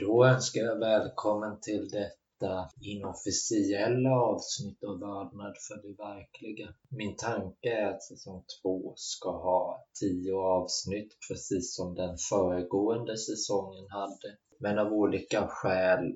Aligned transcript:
Då 0.00 0.26
önskar 0.26 0.60
jag 0.60 0.78
välkommen 0.78 1.60
till 1.60 1.88
detta 1.88 2.70
inofficiella 2.80 4.10
avsnitt 4.10 4.84
av 4.84 4.98
Vördnad 5.00 5.56
för 5.68 5.82
det 5.82 5.94
verkliga. 6.02 6.74
Min 6.88 7.16
tanke 7.16 7.72
är 7.72 7.86
att 7.86 8.02
säsong 8.02 8.44
två 8.62 8.92
ska 8.96 9.30
ha 9.30 9.86
tio 10.00 10.34
avsnitt 10.34 11.16
precis 11.28 11.76
som 11.76 11.94
den 11.94 12.16
föregående 12.30 13.16
säsongen 13.16 13.86
hade. 13.90 14.38
Men 14.58 14.78
av 14.78 14.92
olika 14.92 15.46
skäl 15.48 16.06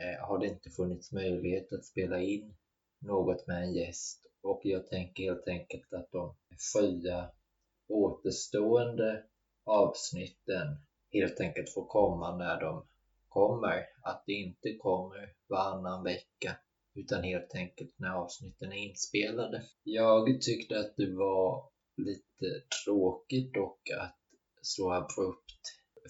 eh, 0.00 0.26
har 0.28 0.38
det 0.38 0.46
inte 0.46 0.70
funnits 0.70 1.12
möjlighet 1.12 1.72
att 1.72 1.84
spela 1.84 2.20
in 2.20 2.54
något 3.00 3.46
med 3.46 3.62
en 3.62 3.74
gäst 3.74 4.26
och 4.42 4.60
jag 4.64 4.86
tänker 4.86 5.22
helt 5.22 5.48
enkelt 5.48 5.92
att 5.92 6.12
de 6.12 6.34
fyra 6.74 7.30
återstående 7.88 9.22
avsnitten 9.64 10.66
helt 11.12 11.40
enkelt 11.40 11.74
får 11.74 11.86
komma 11.86 12.36
när 12.36 12.60
de 12.60 12.86
kommer. 13.36 13.86
Att 14.02 14.22
det 14.26 14.32
inte 14.32 14.76
kommer 14.76 15.32
varannan 15.48 16.04
vecka 16.04 16.56
utan 16.94 17.22
helt 17.24 17.54
enkelt 17.54 17.94
när 17.96 18.10
avsnitten 18.10 18.72
är 18.72 18.76
inspelade. 18.76 19.62
Jag 19.82 20.42
tyckte 20.42 20.78
att 20.80 20.96
det 20.96 21.14
var 21.14 21.68
lite 21.96 22.62
tråkigt 22.84 23.54
dock 23.54 23.90
att 23.90 24.18
så 24.62 24.92
abrupt 24.92 25.62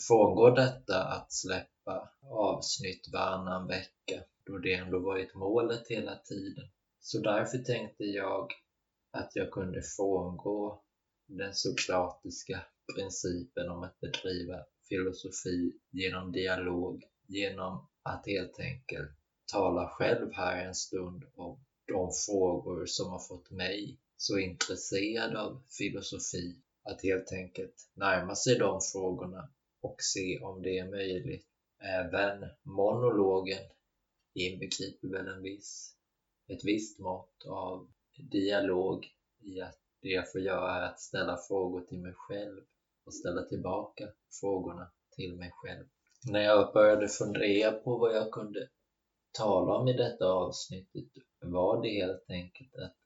frångå 0.09 0.51
detta 0.51 1.05
att 1.05 1.33
släppa 1.33 2.11
avsnitt 2.31 3.09
varannan 3.13 3.67
vecka 3.67 4.25
då 4.47 4.59
det 4.59 4.73
ändå 4.73 4.99
varit 4.99 5.35
målet 5.35 5.89
hela 5.89 6.17
tiden. 6.17 6.65
Så 7.01 7.19
därför 7.19 7.59
tänkte 7.59 8.05
jag 8.05 8.53
att 9.11 9.31
jag 9.35 9.51
kunde 9.51 9.83
frångå 9.97 10.83
den 11.29 11.55
sokratiska 11.55 12.63
principen 12.95 13.69
om 13.69 13.83
att 13.83 14.01
bedriva 14.01 14.57
filosofi 14.89 15.73
genom 15.91 16.33
dialog, 16.33 17.03
genom 17.29 17.87
att 18.03 18.27
helt 18.27 18.61
enkelt 18.61 19.11
tala 19.53 19.89
själv 19.89 20.33
här 20.33 20.65
en 20.67 20.75
stund 20.75 21.25
om 21.35 21.59
de 21.87 22.11
frågor 22.27 22.87
som 22.87 23.11
har 23.11 23.19
fått 23.19 23.51
mig 23.51 23.97
så 24.17 24.39
intresserad 24.39 25.35
av 25.35 25.63
filosofi 25.79 26.57
att 26.83 27.03
helt 27.03 27.33
enkelt 27.33 27.89
närma 27.95 28.35
sig 28.35 28.59
de 28.59 28.81
frågorna 28.93 29.49
och 29.81 29.97
se 30.03 30.39
om 30.39 30.63
det 30.63 30.79
är 30.79 30.91
möjligt. 30.91 31.47
Även 31.79 32.47
monologen 32.63 33.63
inbegriper 34.35 35.09
väl 35.09 35.29
en 35.29 35.43
viss, 35.43 35.95
ett 36.49 36.65
visst 36.65 36.99
mått 36.99 37.45
av 37.47 37.89
dialog 38.17 39.07
i 39.41 39.61
att 39.61 39.79
det 40.03 40.09
jag 40.09 40.33
får 40.33 40.41
göra 40.41 40.77
är 40.77 40.83
att 40.83 41.01
ställa 41.01 41.37
frågor 41.49 41.81
till 41.81 41.99
mig 41.99 42.13
själv 42.15 42.63
och 43.05 43.15
ställa 43.15 43.43
tillbaka 43.43 44.09
frågorna 44.41 44.91
till 45.17 45.37
mig 45.37 45.51
själv. 45.53 45.85
När 46.29 46.41
jag 46.41 46.73
började 46.73 47.09
fundera 47.09 47.73
på 47.73 47.97
vad 47.97 48.17
jag 48.17 48.31
kunde 48.33 48.69
tala 49.33 49.75
om 49.75 49.89
i 49.89 49.93
detta 49.93 50.27
avsnittet 50.27 51.05
var 51.41 51.83
det 51.83 51.89
helt 51.89 52.31
enkelt 52.31 52.75
att 52.75 52.97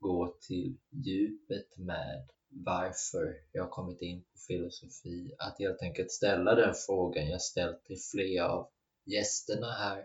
gå 0.00 0.36
till 0.40 0.76
djupet 0.90 1.76
med 1.76 2.28
varför 2.48 3.34
jag 3.52 3.70
kommit 3.70 4.02
in 4.02 4.20
på 4.20 4.38
filosofi. 4.48 5.34
Att 5.38 5.58
helt 5.58 5.82
enkelt 5.82 6.10
ställa 6.12 6.54
den 6.54 6.74
frågan 6.86 7.28
jag 7.28 7.42
ställt 7.42 7.84
till 7.84 7.98
flera 8.12 8.48
av 8.48 8.70
gästerna 9.04 9.72
här. 9.72 10.04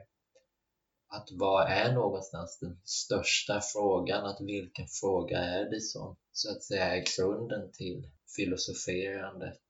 Att 1.07 1.29
vad 1.31 1.71
är 1.71 1.93
någonstans 1.93 2.59
den 2.61 2.81
största 2.83 3.61
frågan? 3.73 4.25
Att 4.25 4.41
vilken 4.41 4.87
fråga 4.87 5.37
är 5.37 5.69
det 5.69 5.81
som 5.81 6.15
så 6.31 6.51
att 6.51 6.63
säga 6.63 6.95
är 6.95 7.03
grunden 7.17 7.71
till 7.71 8.09
filosoferandet? 8.35 9.61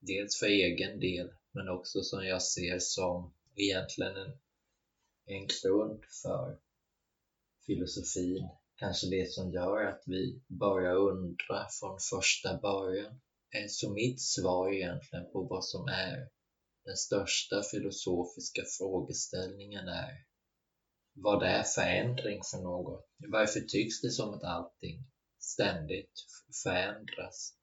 Dels 0.00 0.38
för 0.38 0.46
egen 0.46 1.00
del, 1.00 1.30
men 1.58 1.68
också 1.68 2.02
som 2.02 2.24
jag 2.24 2.42
ser 2.42 2.78
som 2.78 3.34
egentligen 3.56 4.16
en, 4.16 4.38
en 5.26 5.46
grund 5.46 6.04
för 6.22 6.58
filosofin. 7.66 8.48
Kanske 8.76 9.06
det 9.06 9.32
som 9.32 9.52
gör 9.52 9.84
att 9.84 10.02
vi 10.06 10.42
börjar 10.46 10.94
undra 10.94 11.66
från 11.80 11.98
första 12.10 12.58
början. 12.58 13.20
Eh, 13.54 13.66
så 13.68 13.90
mitt 13.92 14.20
svar 14.20 14.72
egentligen 14.72 15.32
på 15.32 15.42
vad 15.42 15.64
som 15.64 15.88
är 15.88 16.28
den 16.84 16.96
största 16.96 17.62
filosofiska 17.62 18.62
frågeställningen 18.78 19.88
är 19.88 20.24
vad 21.14 21.40
det 21.40 21.46
är 21.46 21.62
förändring 21.62 22.40
för 22.50 22.58
något. 22.58 23.08
Varför 23.16 23.60
tycks 23.60 24.00
det 24.00 24.10
som 24.10 24.34
att 24.34 24.44
allting 24.44 25.04
ständigt 25.38 26.26
förändras? 26.62 27.54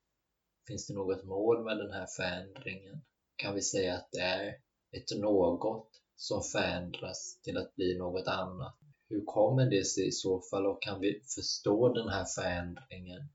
Finns 0.68 0.88
det 0.88 0.94
något 0.94 1.24
mål 1.24 1.64
med 1.64 1.78
den 1.78 1.92
här 1.92 2.08
förändringen? 2.18 3.02
Kan 3.36 3.56
vi 3.56 3.62
säga 3.62 3.96
att 3.96 4.12
det 4.12 4.20
är 4.20 4.48
ett 4.92 5.20
något 5.20 5.90
som 6.16 6.44
förändras 6.44 7.40
till 7.44 7.58
att 7.58 7.76
bli 7.76 7.98
något 7.98 8.28
annat? 8.28 8.78
Hur 9.10 9.26
kommer 9.26 9.70
det 9.70 9.86
sig 9.86 10.08
i 10.08 10.12
så 10.12 10.42
fall 10.42 10.66
och 10.66 10.82
kan 10.82 11.00
vi 11.00 11.22
förstå 11.36 11.94
den 11.94 12.10
här 12.10 12.26
förändringen 12.26 13.30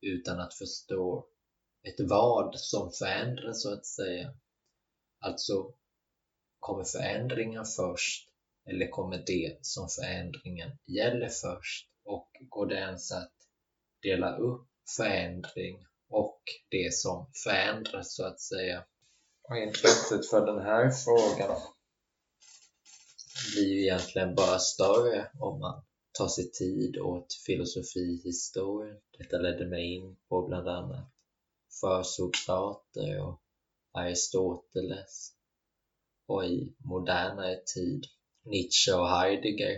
utan 0.00 0.40
att 0.40 0.54
förstå 0.54 1.26
ett 1.82 2.00
vad 2.10 2.58
som 2.60 2.90
förändras 2.92 3.62
så 3.62 3.72
att 3.72 3.86
säga? 3.86 4.34
Alltså, 5.18 5.74
kommer 6.58 6.84
förändringen 6.84 7.64
först 7.64 8.28
eller 8.64 8.88
kommer 8.88 9.22
det 9.26 9.58
som 9.62 9.88
förändringen 9.88 10.70
gäller 10.86 11.28
först? 11.28 11.88
Och 12.04 12.30
går 12.48 12.66
det 12.66 12.76
ens 12.76 13.12
att 13.12 13.32
dela 14.02 14.36
upp 14.36 14.68
förändring 14.96 15.86
och 16.08 16.40
det 16.70 16.94
som 16.94 17.30
förändras 17.44 18.14
så 18.14 18.24
att 18.24 18.40
säga? 18.40 18.84
Och 19.50 19.56
intresset 19.56 20.30
för 20.30 20.46
den 20.46 20.58
här 20.58 20.90
frågan 20.90 21.60
blir 23.54 23.68
ju 23.68 23.82
egentligen 23.82 24.34
bara 24.34 24.58
större 24.58 25.30
om 25.38 25.60
man 25.60 25.82
tar 26.18 26.28
sig 26.28 26.50
tid 26.50 26.98
åt 26.98 27.26
filosofihistorien. 27.46 29.00
Detta 29.18 29.38
ledde 29.38 29.66
mig 29.66 29.94
in 29.94 30.16
på 30.28 30.46
bland 30.46 30.68
annat 30.68 31.12
försokrater 31.80 33.22
och 33.26 33.40
Aristoteles 33.92 35.32
och 36.26 36.44
i 36.44 36.74
modernare 36.78 37.56
tid 37.74 38.06
Nietzsche 38.44 38.92
och 38.92 39.08
Heidegger 39.08 39.76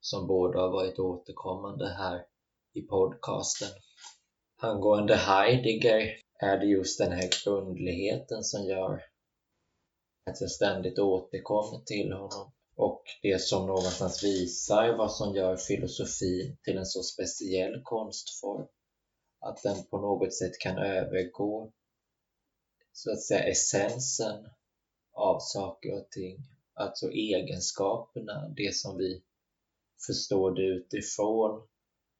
som 0.00 0.26
båda 0.26 0.60
har 0.60 0.70
varit 0.70 0.98
återkommande 0.98 1.88
här 1.88 2.26
i 2.72 2.82
podcasten. 2.82 3.68
Angående 4.56 5.16
Heidegger 5.16 6.23
är 6.44 6.58
det 6.58 6.66
just 6.66 6.98
den 6.98 7.12
här 7.12 7.30
grundligheten 7.44 8.44
som 8.44 8.64
gör 8.64 9.04
att 10.30 10.40
jag 10.40 10.50
ständigt 10.50 10.98
återkommer 10.98 11.84
till 11.84 12.12
honom 12.12 12.52
och 12.76 13.02
det 13.22 13.40
som 13.40 13.66
någonstans 13.66 14.24
visar 14.24 14.96
vad 14.96 15.12
som 15.12 15.34
gör 15.34 15.56
filosofin 15.56 16.56
till 16.62 16.78
en 16.78 16.86
så 16.86 17.02
speciell 17.02 17.80
konstform. 17.82 18.66
Att 19.40 19.62
den 19.62 19.84
på 19.84 19.98
något 19.98 20.34
sätt 20.34 20.58
kan 20.58 20.78
övergå 20.78 21.72
så 22.92 23.12
att 23.12 23.22
säga 23.22 23.44
essensen 23.44 24.46
av 25.12 25.38
saker 25.40 25.94
och 25.94 26.10
ting. 26.10 26.38
Alltså 26.74 27.10
egenskaperna, 27.10 28.48
det 28.56 28.74
som 28.74 28.96
vi 28.96 29.22
förstår 30.06 30.50
det 30.50 30.62
utifrån. 30.62 31.66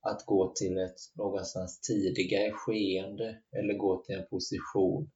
Att 0.07 0.27
gå 0.27 0.53
till 0.55 0.79
ett 0.79 0.97
någonstans 1.15 1.81
tidigare 1.81 2.53
skeende 2.53 3.39
eller 3.57 3.75
gå 3.75 4.03
till 4.03 4.15
en 4.15 4.27
position 4.31 5.11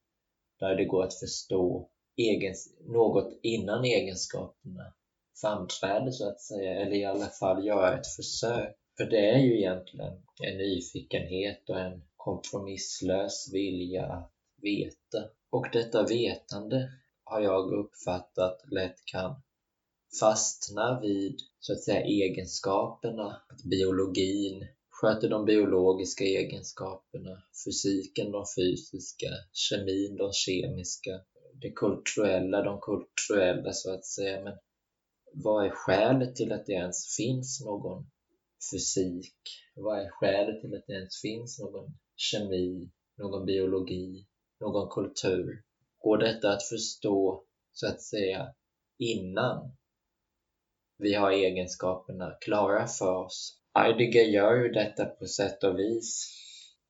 där 0.58 0.74
det 0.74 0.84
går 0.84 1.04
att 1.04 1.18
förstå 1.18 1.90
egens, 2.16 2.74
något 2.80 3.38
innan 3.42 3.84
egenskaperna 3.84 4.94
framträder 5.40 6.10
så 6.10 6.28
att 6.28 6.40
säga, 6.40 6.74
eller 6.74 6.96
i 6.96 7.04
alla 7.04 7.26
fall 7.26 7.66
göra 7.66 7.98
ett 8.00 8.06
försök. 8.06 8.76
För 8.96 9.04
det 9.04 9.30
är 9.30 9.38
ju 9.38 9.58
egentligen 9.58 10.12
en 10.42 10.58
nyfikenhet 10.58 11.70
och 11.70 11.80
en 11.80 12.02
kompromisslös 12.16 13.52
vilja 13.52 14.06
att 14.06 14.32
veta. 14.62 15.30
Och 15.50 15.66
detta 15.72 16.02
vetande 16.02 16.90
har 17.24 17.40
jag 17.40 17.72
uppfattat 17.72 18.62
lätt 18.72 19.04
kan 19.04 19.42
fastna 20.20 21.00
vid 21.00 21.36
så 21.60 21.72
att 21.72 21.82
säga 21.82 22.00
egenskaperna, 22.00 23.42
att 23.48 23.62
biologin 23.64 24.66
sköter 25.00 25.28
de 25.28 25.44
biologiska 25.44 26.24
egenskaperna, 26.24 27.42
fysiken 27.64 28.32
de 28.32 28.44
fysiska, 28.56 29.26
kemin 29.52 30.16
de 30.16 30.32
kemiska, 30.32 31.20
det 31.62 31.70
kulturella 31.70 32.62
de 32.62 32.80
kulturella 32.80 33.72
så 33.72 33.94
att 33.94 34.04
säga. 34.04 34.44
Men 34.44 34.58
vad 35.32 35.66
är 35.66 35.70
skälet 35.70 36.36
till 36.36 36.52
att 36.52 36.66
det 36.66 36.72
ens 36.72 37.16
finns 37.16 37.60
någon 37.64 38.10
fysik? 38.72 39.36
Vad 39.76 39.98
är 39.98 40.10
skälet 40.10 40.60
till 40.60 40.74
att 40.74 40.86
det 40.86 40.92
ens 40.92 41.20
finns 41.20 41.58
någon 41.58 41.98
kemi, 42.16 42.90
någon 43.16 43.46
biologi, 43.46 44.26
någon 44.60 44.88
kultur? 44.88 45.62
Går 45.98 46.18
detta 46.18 46.52
att 46.52 46.62
förstå 46.62 47.44
så 47.72 47.86
att 47.86 48.02
säga 48.02 48.54
innan 48.98 49.76
vi 50.96 51.14
har 51.14 51.30
egenskaperna 51.30 52.36
klara 52.40 52.86
för 52.86 53.16
oss? 53.16 53.58
Heidegger 53.78 54.22
gör 54.22 54.56
ju 54.56 54.68
detta 54.68 55.04
på 55.04 55.26
sätt 55.26 55.64
och 55.64 55.78
vis, 55.78 56.34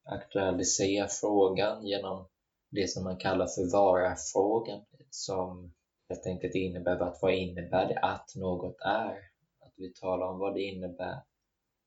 aktualiserar 0.04 1.06
frågan 1.06 1.86
genom 1.86 2.28
det 2.70 2.90
som 2.90 3.04
man 3.04 3.16
kallar 3.16 3.46
för 3.46 3.72
vara-frågan 3.72 4.84
som 5.10 5.74
helt 6.08 6.26
enkelt 6.26 6.54
innebär 6.54 7.02
att 7.02 7.18
vad 7.22 7.34
innebär 7.34 7.88
det 7.88 7.98
att 7.98 8.32
något 8.36 8.76
är? 8.80 9.16
Att 9.60 9.72
vi 9.76 9.92
talar 9.92 10.26
om 10.26 10.38
vad 10.38 10.54
det 10.54 10.62
innebär. 10.62 11.22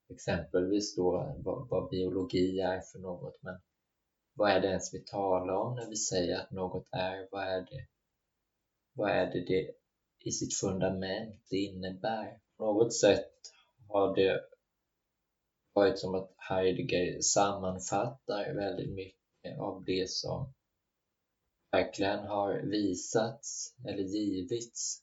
Exempelvis 0.10 0.96
då 0.96 1.36
vad, 1.38 1.70
vad 1.70 1.90
biologi 1.90 2.60
är 2.60 2.82
för 2.82 3.00
något, 3.00 3.38
men 3.42 3.56
vad 4.34 4.52
är 4.52 4.60
det 4.60 4.68
ens 4.68 4.94
vi 4.94 5.00
talar 5.00 5.54
om 5.54 5.76
när 5.76 5.90
vi 5.90 5.96
säger 5.96 6.40
att 6.40 6.52
något 6.52 6.88
är? 6.92 7.28
Vad 7.32 7.44
är 7.44 7.62
det? 7.62 7.88
Vad 8.94 9.10
är 9.10 9.26
det, 9.26 9.46
det 9.46 9.72
i 10.20 10.32
sitt 10.32 10.54
fundament 10.54 11.36
det 11.50 11.58
innebär? 11.58 12.40
På 12.58 12.66
något 12.66 12.94
sätt 12.94 13.32
har 13.88 14.16
det 14.16 14.51
varit 15.74 16.00
som 16.00 16.16
att 16.16 16.34
Heidegger 16.38 17.22
sammanfattar 17.22 18.54
väldigt 18.54 18.94
mycket 18.94 19.60
av 19.60 19.84
det 19.86 20.10
som 20.10 20.54
verkligen 21.72 22.20
har 22.20 22.62
visats 22.62 23.76
eller 23.86 24.04
givits, 24.04 25.02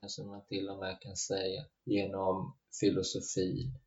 kanske 0.00 0.22
man 0.22 0.46
till 0.46 0.68
och 0.68 0.78
med 0.78 1.00
kan 1.00 1.16
säga, 1.16 1.64
genom 1.84 2.56
filosofin. 2.80 3.78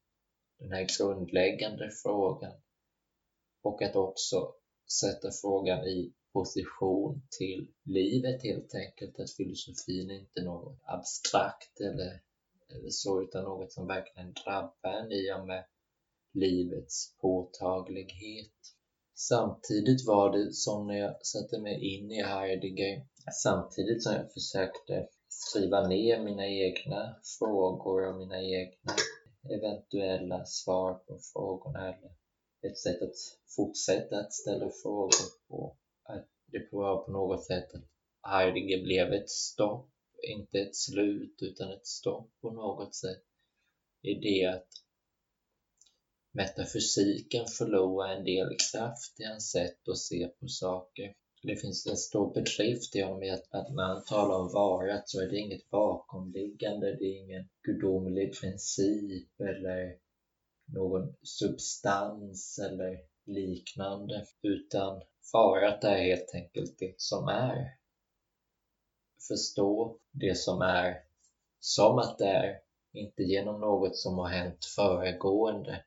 Den 0.60 0.72
här 0.72 0.88
grundläggande 0.98 1.92
frågan. 2.04 2.62
Och 3.62 3.82
att 3.82 3.96
också 3.96 4.54
sätta 5.02 5.32
frågan 5.32 5.86
i 5.86 6.14
position 6.34 7.22
till 7.38 7.68
livet 7.84 8.44
helt 8.44 8.76
enkelt. 8.76 9.20
Att 9.20 9.32
filosofin 9.32 10.12
är 10.12 10.20
inte 10.20 10.44
något 10.44 10.80
abstrakt 10.84 11.80
eller, 11.80 12.22
eller 12.70 12.90
så, 12.90 13.22
utan 13.22 13.44
något 13.44 13.72
som 13.72 13.88
verkligen 13.88 14.34
drabbar 14.34 14.92
en 14.92 15.12
i 15.12 15.34
och 15.34 15.48
med 15.48 15.66
livets 16.34 17.18
påtaglighet. 17.22 18.52
Samtidigt 19.16 20.08
var 20.08 20.38
det 20.38 20.54
som 20.54 20.88
när 20.88 20.96
jag 20.96 21.26
satte 21.26 21.60
mig 21.60 21.96
in 21.96 22.12
i 22.12 22.24
Heidegger, 22.24 23.06
samtidigt 23.44 24.04
som 24.04 24.14
jag 24.14 24.34
försökte 24.34 25.08
skriva 25.28 25.88
ner 25.88 26.24
mina 26.24 26.48
egna 26.48 27.16
frågor 27.40 28.08
och 28.08 28.16
mina 28.16 28.42
egna 28.42 28.96
eventuella 29.50 30.46
svar 30.46 30.94
på 30.94 31.20
frågorna 31.34 31.80
eller 31.80 32.12
ett 32.62 32.78
sätt 32.78 33.02
att 33.02 33.16
fortsätta 33.56 34.20
att 34.20 34.34
ställa 34.34 34.70
frågor 34.84 35.48
på. 35.48 35.76
Att 36.04 36.28
det 36.46 36.68
var 36.72 37.04
på 37.04 37.12
något 37.12 37.46
sätt 37.46 37.74
att 37.74 37.88
Heidegger 38.32 38.84
blev 38.84 39.14
ett 39.14 39.30
stopp, 39.30 39.90
inte 40.24 40.60
ett 40.60 40.76
slut 40.76 41.36
utan 41.42 41.72
ett 41.72 41.88
stopp 41.88 42.30
på 42.42 42.52
något 42.52 42.96
sätt. 42.96 43.24
I 44.02 44.14
det 44.14 44.46
att 44.46 44.68
metafysiken 46.32 47.48
förlorar 47.48 48.16
en 48.16 48.24
del 48.24 48.56
kraft 48.72 49.20
i 49.20 49.24
hans 49.24 49.52
sätt 49.52 49.88
att 49.90 49.98
se 49.98 50.28
på 50.28 50.48
saker. 50.48 51.14
Det 51.44 51.56
finns 51.56 51.88
en 51.88 51.98
stor 51.98 52.34
bedrift 52.34 52.96
i 52.96 53.02
honom 53.02 53.24
i 53.24 53.30
att, 53.32 53.54
att 53.54 53.76
när 53.76 53.84
han 53.84 54.06
talar 54.06 54.36
om 54.36 54.52
varat 54.54 55.10
så 55.10 55.22
är 55.22 55.30
det 55.30 55.38
inget 55.38 55.70
bakomliggande, 55.70 56.96
det 56.96 57.06
är 57.06 57.24
ingen 57.24 57.50
gudomlig 57.64 58.34
princip 58.42 59.40
eller 59.40 59.96
någon 60.66 61.14
substans 61.24 62.60
eller 62.60 63.00
liknande, 63.26 64.26
utan 64.42 65.02
varat 65.34 65.84
är 65.84 65.98
helt 65.98 66.32
enkelt 66.34 66.80
det 66.80 66.94
som 66.98 67.28
är. 67.28 67.68
Förstå 69.28 69.98
det 70.12 70.38
som 70.38 70.62
är 70.62 71.04
som 71.60 71.98
att 72.00 72.18
det 72.18 72.28
är, 72.28 72.60
inte 72.94 73.24
genom 73.24 73.62
något 73.62 73.96
som 73.98 74.18
har 74.18 74.28
hänt 74.28 74.66
föregående, 74.76 75.84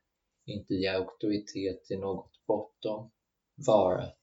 inte 0.46 0.75
ge 0.75 0.88
auktoritet 0.88 1.85
till 1.85 1.99
något 1.99 2.31
bortom 2.46 3.11
varat, 3.67 4.17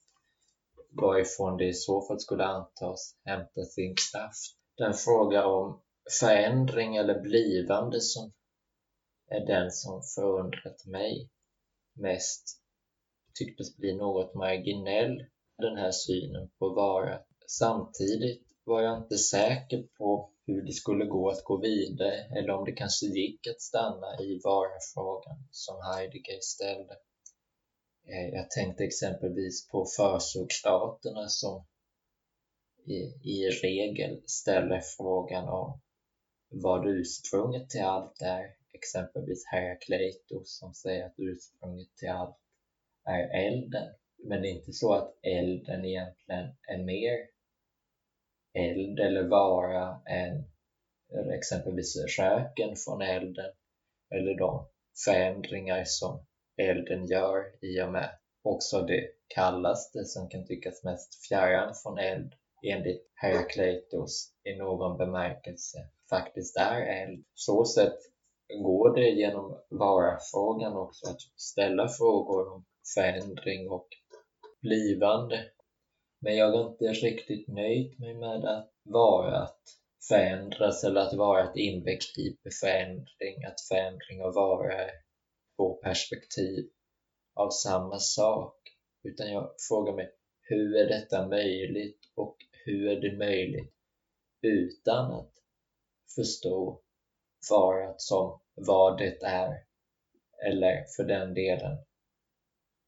varifrån 0.90 1.58
det 1.58 1.68
i 1.68 1.74
så 1.74 2.08
fall 2.08 2.20
skulle 2.20 2.46
antas 2.46 3.16
hämta 3.26 3.64
sin 3.64 3.96
kraft. 3.96 4.58
Den 4.78 4.94
fråga 4.94 5.46
om 5.46 5.82
förändring 6.20 6.96
eller 6.96 7.22
blivande 7.22 8.02
som 8.02 8.34
är 9.28 9.46
den 9.46 9.72
som 9.72 10.02
förundrat 10.16 10.86
mig 10.86 11.30
mest 11.94 12.62
tycktes 13.40 13.78
bli 13.78 13.96
något 13.96 14.36
marginell, 14.36 15.26
den 15.58 15.78
här 15.78 15.92
synen 15.92 16.50
på 16.60 16.70
varat. 16.70 17.28
Samtidigt 17.48 18.48
var 18.64 18.82
jag 18.82 18.98
inte 18.98 19.18
säker 19.18 19.84
på 19.98 20.31
hur 20.46 20.62
det 20.62 20.72
skulle 20.72 21.06
gå 21.06 21.30
att 21.30 21.44
gå 21.44 21.58
vidare 21.58 22.16
eller 22.38 22.50
om 22.50 22.66
det 22.66 22.72
kanske 22.72 23.06
gick 23.06 23.48
att 23.48 23.62
stanna 23.62 24.20
i 24.20 24.42
varufrågan 24.44 25.48
som 25.52 25.76
Heidegger 25.82 26.40
ställde. 26.42 26.94
Eh, 28.08 28.28
jag 28.34 28.50
tänkte 28.50 28.84
exempelvis 28.84 29.68
på 29.68 29.86
försokstaterna 29.98 31.28
som 31.28 31.66
i, 32.86 33.00
i 33.24 33.50
regel 33.50 34.22
ställer 34.26 34.82
frågan 34.98 35.50
om 35.50 35.80
vad 36.50 36.88
ursprunget 36.88 37.70
till 37.70 37.82
allt 37.84 38.22
är. 38.22 38.56
Exempelvis 38.74 39.46
Herakleitos 39.46 40.58
som 40.60 40.74
säger 40.74 41.06
att 41.06 41.14
ursprunget 41.18 41.96
till 41.96 42.10
allt 42.10 42.38
är 43.06 43.48
elden. 43.48 43.94
Men 44.24 44.42
det 44.42 44.48
är 44.48 44.56
inte 44.56 44.74
så 44.74 44.94
att 44.94 45.20
elden 45.22 45.86
egentligen 45.86 46.46
är 46.68 46.84
mer 46.84 47.18
eld 48.54 49.00
eller 49.00 49.28
vara 49.28 50.02
än 50.06 50.44
exempelvis 51.34 51.96
röken 52.20 52.76
från 52.76 53.02
elden 53.02 53.52
eller 54.16 54.38
de 54.38 54.66
förändringar 55.06 55.84
som 55.86 56.26
elden 56.58 57.06
gör 57.06 57.44
i 57.62 57.82
och 57.82 57.92
med 57.92 58.10
också 58.44 58.82
det 58.82 59.08
kallaste 59.28 60.06
som 60.06 60.30
kan 60.30 60.46
tyckas 60.46 60.84
mest 60.84 61.28
fjärran 61.28 61.74
från 61.84 61.98
eld 61.98 62.34
enligt 62.64 63.12
Herakleitos 63.16 64.34
i 64.44 64.56
någon 64.56 64.98
bemärkelse 64.98 65.78
faktiskt 66.10 66.58
är 66.58 66.82
eld. 66.82 67.24
Så 67.34 67.66
sätt 67.66 67.98
går 68.64 68.96
det 68.96 69.10
genom 69.10 69.58
vara-frågan 69.70 70.78
också 70.78 71.10
att 71.10 71.22
ställa 71.36 71.88
frågor 71.88 72.54
om 72.54 72.66
förändring 72.96 73.70
och 73.70 73.88
blivande 74.62 75.46
men 76.22 76.36
jag 76.36 76.52
har 76.52 76.72
inte 76.72 76.86
riktigt 76.86 77.48
nöjd 77.48 78.00
med 78.00 78.46
att 78.46 78.72
vara 78.84 79.38
att 79.38 79.62
förändras 80.08 80.84
eller 80.84 81.02
att 81.02 81.14
vara 81.14 81.50
ett 81.50 81.56
inbegrip 81.56 82.46
i 82.46 82.52
förändring, 82.62 83.46
att 83.46 83.62
förändring 83.70 84.24
och 84.24 84.34
vara 84.34 84.90
två 85.56 85.74
perspektiv 85.74 86.70
av 87.34 87.50
samma 87.50 88.00
sak. 88.00 88.58
Utan 89.04 89.32
jag 89.32 89.56
frågar 89.70 89.94
mig, 89.94 90.12
hur 90.42 90.76
är 90.76 90.88
detta 90.88 91.28
möjligt 91.28 92.00
och 92.16 92.38
hur 92.66 92.88
är 92.90 93.02
det 93.02 93.18
möjligt 93.18 93.74
utan 94.42 95.12
att 95.12 95.34
förstå 96.16 96.82
varat 97.50 98.02
som 98.02 98.40
vad 98.56 98.98
det 98.98 99.24
är 99.24 99.64
eller 100.46 100.86
för 100.96 101.04
den 101.04 101.34
delen 101.34 101.78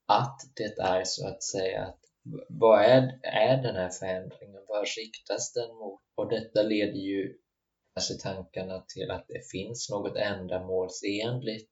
att 0.06 0.42
det 0.56 0.80
är 0.80 1.04
så 1.04 1.28
att 1.28 1.44
säga 1.44 1.84
att 1.84 2.03
vad 2.50 2.82
är, 2.82 3.20
är 3.24 3.64
den 3.64 3.76
här 3.76 3.90
förändringen? 3.90 4.66
Vad 4.68 4.88
riktas 4.98 5.54
den 5.54 5.76
mot? 5.76 6.02
Och 6.16 6.30
detta 6.30 6.62
leder 6.62 7.00
ju 7.00 7.38
kanske 7.94 8.14
tankarna 8.14 8.86
till 8.88 9.12
att 9.12 9.26
det 9.28 9.50
finns 9.52 9.90
något 9.90 10.16
ändamålsenligt. 10.16 11.72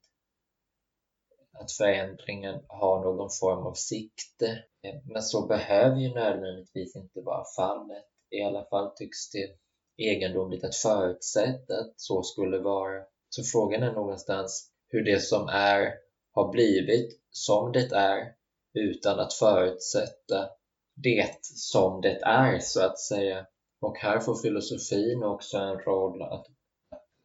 Att 1.54 1.72
förändringen 1.72 2.66
har 2.68 3.04
någon 3.04 3.30
form 3.40 3.66
av 3.66 3.74
sikte. 3.74 4.64
Men 5.06 5.22
så 5.22 5.48
behöver 5.48 5.98
ju 5.98 6.14
nödvändigtvis 6.14 6.96
inte 6.96 7.22
vara 7.22 7.44
fallet. 7.58 8.06
I 8.30 8.42
alla 8.42 8.66
fall 8.66 8.92
tycks 8.96 9.32
det 9.32 9.58
egendomligt 9.98 10.64
att 10.64 10.76
förutsätta 10.76 11.80
att 11.80 11.94
så 11.96 12.24
skulle 12.24 12.58
vara. 12.58 13.04
Så 13.30 13.44
frågan 13.44 13.84
är 13.84 13.92
någonstans 13.92 14.72
hur 14.88 15.06
det 15.06 15.20
som 15.22 15.48
är 15.48 15.94
har 16.32 16.52
blivit 16.52 17.22
som 17.30 17.72
det 17.72 17.96
är 17.96 18.36
utan 18.74 19.20
att 19.20 19.34
förutsätta 19.34 20.50
det 20.96 21.36
som 21.42 22.02
det 22.02 22.20
är 22.22 22.60
så 22.60 22.86
att 22.86 23.00
säga. 23.00 23.48
Och 23.80 23.98
här 23.98 24.20
får 24.20 24.36
filosofin 24.36 25.24
också 25.24 25.58
en 25.58 25.80
roll 25.80 26.22
att 26.22 26.46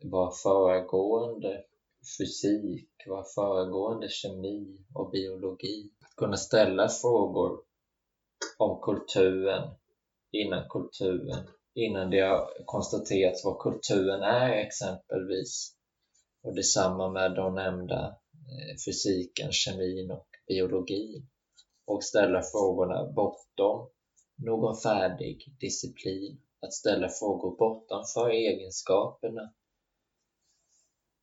vara 0.03 0.31
föregående 0.31 1.65
fysik, 2.19 2.91
vara 3.07 3.25
föregående 3.35 4.09
kemi 4.09 4.87
och 4.95 5.11
biologi. 5.11 5.91
Att 6.01 6.17
kunna 6.17 6.37
ställa 6.37 6.89
frågor 6.89 7.61
om 8.59 8.81
kulturen 8.83 9.71
innan 10.33 10.69
kulturen, 10.69 11.49
innan 11.75 12.11
det 12.11 12.21
har 12.21 12.65
konstaterats 12.65 13.45
vad 13.45 13.59
kulturen 13.59 14.23
är 14.23 14.53
exempelvis. 14.53 15.73
Och 16.43 16.55
detsamma 16.55 17.09
med 17.09 17.35
de 17.35 17.55
nämnda 17.55 18.07
eh, 18.07 18.77
fysiken, 18.87 19.53
kemin 19.53 20.11
och 20.11 20.29
biologin 20.49 21.29
och 21.87 22.05
ställa 22.05 22.43
frågorna 22.43 23.13
bortom 23.13 23.89
någon 24.37 24.77
färdig 24.77 25.57
disciplin, 25.61 26.41
att 26.61 26.73
ställa 26.73 27.09
frågor 27.09 27.57
bortanför 27.57 28.31
egenskaperna. 28.31 29.53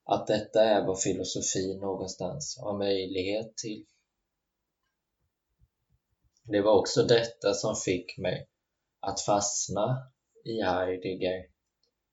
Att 0.03 0.27
detta 0.27 0.63
är 0.63 0.85
vad 0.85 1.01
filosofin 1.01 1.79
någonstans 1.79 2.57
har 2.61 2.77
möjlighet 2.77 3.57
till. 3.57 3.85
Det 6.43 6.61
var 6.61 6.79
också 6.79 7.03
detta 7.03 7.53
som 7.53 7.75
fick 7.75 8.17
mig 8.17 8.47
att 8.99 9.21
fastna 9.21 10.11
i 10.45 10.61
Heidegger 10.61 11.45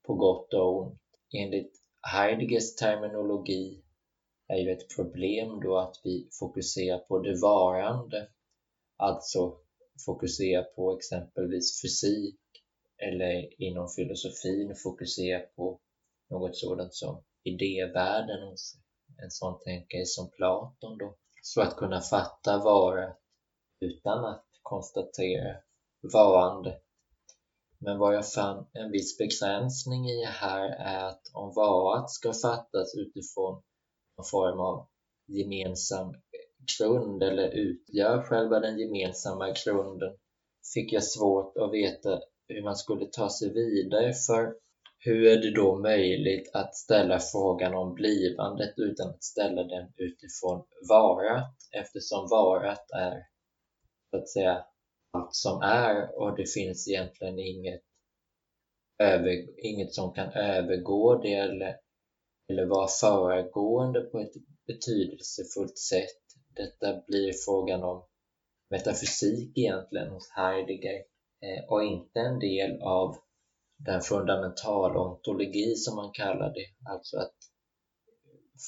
på 0.05 0.15
gott 0.15 0.53
och 0.53 0.81
ont. 0.81 0.99
Enligt 1.33 1.81
Heideggers 2.01 2.75
terminologi 2.75 3.83
är 4.47 4.57
ju 4.57 4.71
ett 4.71 4.95
problem 4.95 5.59
då 5.59 5.77
att 5.77 6.01
vi 6.03 6.29
fokuserar 6.39 6.97
på 6.97 7.19
det 7.19 7.41
varande, 7.41 8.29
alltså 9.01 9.57
fokusera 10.05 10.63
på 10.63 10.97
exempelvis 10.97 11.81
fysik 11.81 12.39
eller 12.97 13.61
inom 13.61 13.89
filosofin 13.89 14.75
fokusera 14.83 15.39
på 15.39 15.79
något 16.29 16.57
sådant 16.57 16.95
som 16.95 17.23
idévärlden 17.43 18.49
hos 18.49 18.75
en 19.23 19.31
sån 19.31 19.59
tänkare 19.59 20.05
som 20.05 20.29
Platon 20.29 20.97
då. 20.97 21.15
Så 21.41 21.61
att 21.61 21.75
kunna 21.75 22.01
fatta 22.01 22.57
vara 22.57 23.13
utan 23.79 24.25
att 24.25 24.45
konstatera 24.61 25.55
varande. 26.13 26.79
Men 27.79 27.99
vad 27.99 28.15
jag 28.15 28.31
fann 28.31 28.67
en 28.73 28.91
viss 28.91 29.17
begränsning 29.17 30.09
i 30.09 30.25
här 30.25 30.69
är 30.69 31.05
att 31.05 31.21
om 31.33 31.53
varat 31.55 32.09
ska 32.09 32.33
fattas 32.33 32.95
utifrån 32.95 33.63
någon 34.17 34.25
form 34.31 34.59
av 34.59 34.87
gemensam 35.27 36.15
grund 36.77 37.23
eller 37.23 37.49
utgör 37.49 38.21
själva 38.23 38.59
den 38.59 38.79
gemensamma 38.79 39.53
grunden 39.65 40.17
fick 40.73 40.93
jag 40.93 41.03
svårt 41.03 41.57
att 41.57 41.73
veta 41.73 42.19
hur 42.47 42.63
man 42.63 42.75
skulle 42.75 43.05
ta 43.05 43.29
sig 43.29 43.53
vidare 43.53 44.13
för 44.13 44.53
hur 44.99 45.27
är 45.27 45.37
det 45.37 45.51
då 45.51 45.79
möjligt 45.79 46.51
att 46.53 46.75
ställa 46.75 47.19
frågan 47.19 47.73
om 47.73 47.93
blivandet 47.93 48.73
utan 48.77 49.09
att 49.09 49.23
ställa 49.23 49.63
den 49.63 49.93
utifrån 49.97 50.65
varat 50.89 51.55
eftersom 51.71 52.27
varat 52.29 52.91
är 52.91 53.27
så 54.11 54.17
att 54.17 54.29
säga 54.29 54.65
allt 55.11 55.35
som 55.35 55.61
är 55.61 56.19
och 56.21 56.37
det 56.37 56.49
finns 56.49 56.87
egentligen 56.87 57.39
inget, 57.39 57.81
över, 59.03 59.59
inget 59.65 59.93
som 59.93 60.13
kan 60.13 60.31
övergå 60.33 61.21
det 61.21 61.33
eller, 61.33 61.75
eller 62.49 62.65
vara 62.65 62.87
föregående 62.87 64.01
på 64.01 64.19
ett 64.19 64.33
betydelsefullt 64.67 65.77
sätt. 65.77 66.30
Detta 66.55 67.01
blir 67.07 67.33
frågan 67.45 67.83
om 67.83 68.03
metafysik 68.69 69.57
egentligen 69.57 70.09
hos 70.09 70.29
Heidegger 70.29 71.03
eh, 71.41 71.63
och 71.69 71.83
inte 71.83 72.19
en 72.19 72.39
del 72.39 72.81
av 72.81 73.15
den 73.77 74.01
fundamentalontologi 74.01 75.75
som 75.75 75.95
man 75.95 76.11
kallar 76.11 76.53
det, 76.53 76.91
alltså 76.91 77.17
att 77.17 77.35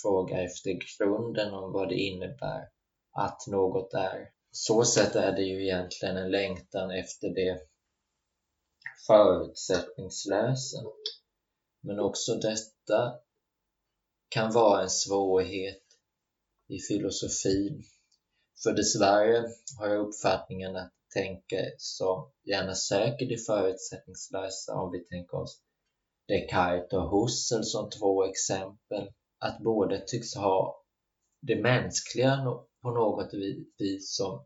fråga 0.01 0.43
efter 0.43 0.79
grunden 0.97 1.53
om 1.53 1.71
vad 1.71 1.89
det 1.89 1.95
innebär 1.95 2.69
att 3.11 3.47
något 3.47 3.93
är. 3.93 4.29
Så 4.51 4.83
sätt 4.83 5.15
är 5.15 5.31
det 5.31 5.41
ju 5.41 5.63
egentligen 5.63 6.17
en 6.17 6.31
längtan 6.31 6.91
efter 6.91 7.29
det 7.29 7.59
förutsättningslösa. 9.07 10.77
Men 11.81 11.99
också 11.99 12.35
detta 12.35 13.19
kan 14.29 14.51
vara 14.51 14.81
en 14.81 14.89
svårighet 14.89 15.82
i 16.67 16.79
filosofin. 16.79 17.83
För 18.63 18.73
dessvärre 18.73 19.45
har 19.79 19.87
jag 19.87 20.07
uppfattningen 20.07 20.75
att 20.75 20.93
tänker 21.13 21.73
som 21.77 22.31
gärna 22.43 22.75
söker 22.75 23.25
det 23.25 23.45
förutsättningslösa 23.45 24.73
om 24.73 24.91
vi 24.91 25.05
tänker 25.05 25.37
oss 25.37 25.61
Descartes 26.27 26.93
och 26.93 27.11
Husserl 27.11 27.63
som 27.63 27.89
två 27.89 28.25
exempel. 28.25 29.11
Att 29.39 29.63
båda 29.63 29.97
tycks 29.97 30.35
ha 30.35 30.83
det 31.41 31.61
mänskliga 31.61 32.37
på 32.81 32.91
något 32.91 33.33
vis 33.77 34.15
som 34.15 34.45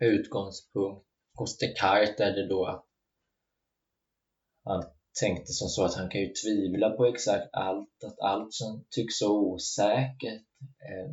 utgångspunkt. 0.00 1.06
Hos 1.34 1.58
Descartes 1.58 2.20
är 2.20 2.32
det 2.32 2.48
då 2.48 2.66
att 2.66 2.86
han 4.64 4.84
tänkte 5.20 5.52
som 5.52 5.68
så 5.68 5.84
att 5.84 5.94
han 5.94 6.10
kan 6.10 6.20
ju 6.20 6.32
tvivla 6.32 6.90
på 6.90 7.06
exakt 7.06 7.48
allt, 7.52 8.04
att 8.04 8.20
allt 8.20 8.54
som 8.54 8.84
tycks 8.90 9.18
så 9.18 9.38
osäkert. 9.38 10.42
Eh, 10.60 11.12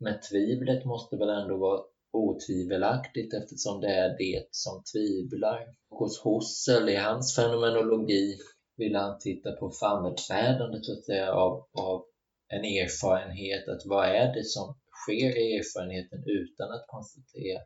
men 0.00 0.20
tvivlet 0.20 0.84
måste 0.84 1.16
väl 1.16 1.28
ändå 1.28 1.56
vara 1.56 1.80
otvivelaktigt 2.12 3.34
eftersom 3.34 3.80
det 3.80 3.94
är 3.94 4.18
det 4.18 4.46
som 4.50 4.82
tvivlar. 4.92 5.66
Och 5.90 5.98
hos 5.98 6.26
Husserl, 6.26 6.88
i 6.88 6.96
hans 6.96 7.36
fenomenologi, 7.36 8.38
vill 8.76 8.96
han 8.96 9.18
titta 9.18 9.52
på 9.52 9.70
framträdandet 9.70 10.84
så 10.84 10.92
att 10.92 11.04
säga, 11.04 11.32
av, 11.32 11.66
av 11.72 12.04
en 12.48 12.64
erfarenhet, 12.64 13.68
att 13.68 13.82
vad 13.84 14.08
är 14.08 14.34
det 14.34 14.44
som 14.44 14.74
sker 15.02 15.38
i 15.38 15.56
erfarenheten 15.56 16.22
utan 16.26 16.72
att 16.72 16.86
konstatera 16.86 17.60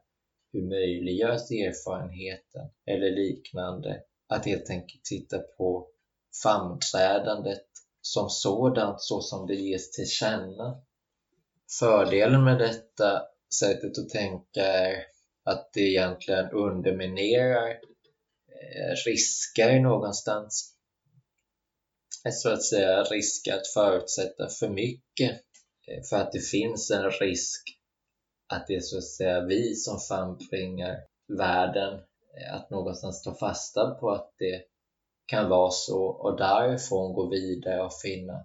hur 0.53 0.69
möjliggörs 0.69 1.51
erfarenheten 1.51 2.67
eller 2.87 3.11
liknande. 3.11 4.03
Att 4.29 4.45
helt 4.45 4.71
enkelt 4.71 5.05
titta 5.05 5.39
på 5.39 5.89
framträdandet 6.43 7.65
som 8.01 8.29
sådant 8.31 9.03
så 9.03 9.21
som 9.21 9.47
det 9.47 9.55
ges 9.55 9.91
till 9.91 10.07
känna. 10.07 10.83
Fördelen 11.79 12.45
med 12.45 12.59
detta 12.59 13.23
sättet 13.59 13.99
att 13.99 14.09
tänka 14.09 14.63
är 14.63 15.05
att 15.45 15.71
det 15.73 15.81
egentligen 15.81 16.51
underminerar 16.51 17.69
eh, 17.69 18.95
risker 19.07 19.81
någonstans. 19.81 20.75
Så 22.33 22.51
att 22.51 22.65
säga 22.65 23.03
risk 23.03 23.49
att 23.49 23.67
förutsätta 23.75 24.49
för 24.49 24.69
mycket 24.69 25.41
eh, 25.89 26.03
för 26.11 26.17
att 26.17 26.33
det 26.33 26.41
finns 26.41 26.91
en 26.91 27.11
risk 27.11 27.63
att 28.47 28.67
det 28.67 28.75
är 28.75 28.81
så 28.81 28.99
att 28.99 29.05
säga 29.05 29.41
vi 29.41 29.75
som 29.75 29.99
frambringar 30.09 30.97
världen 31.39 32.01
Eh, 32.41 32.55
att 32.55 32.71
någonstans 32.71 33.23
ta 33.23 33.35
fasta 33.35 33.91
på 33.91 34.11
att 34.11 34.35
det 34.39 34.63
kan 35.27 35.49
vara 35.49 35.71
så 35.71 36.03
och 36.05 36.37
därifrån 36.37 37.15
gå 37.15 37.29
vidare 37.29 37.83
och 37.83 38.01
finna 38.03 38.45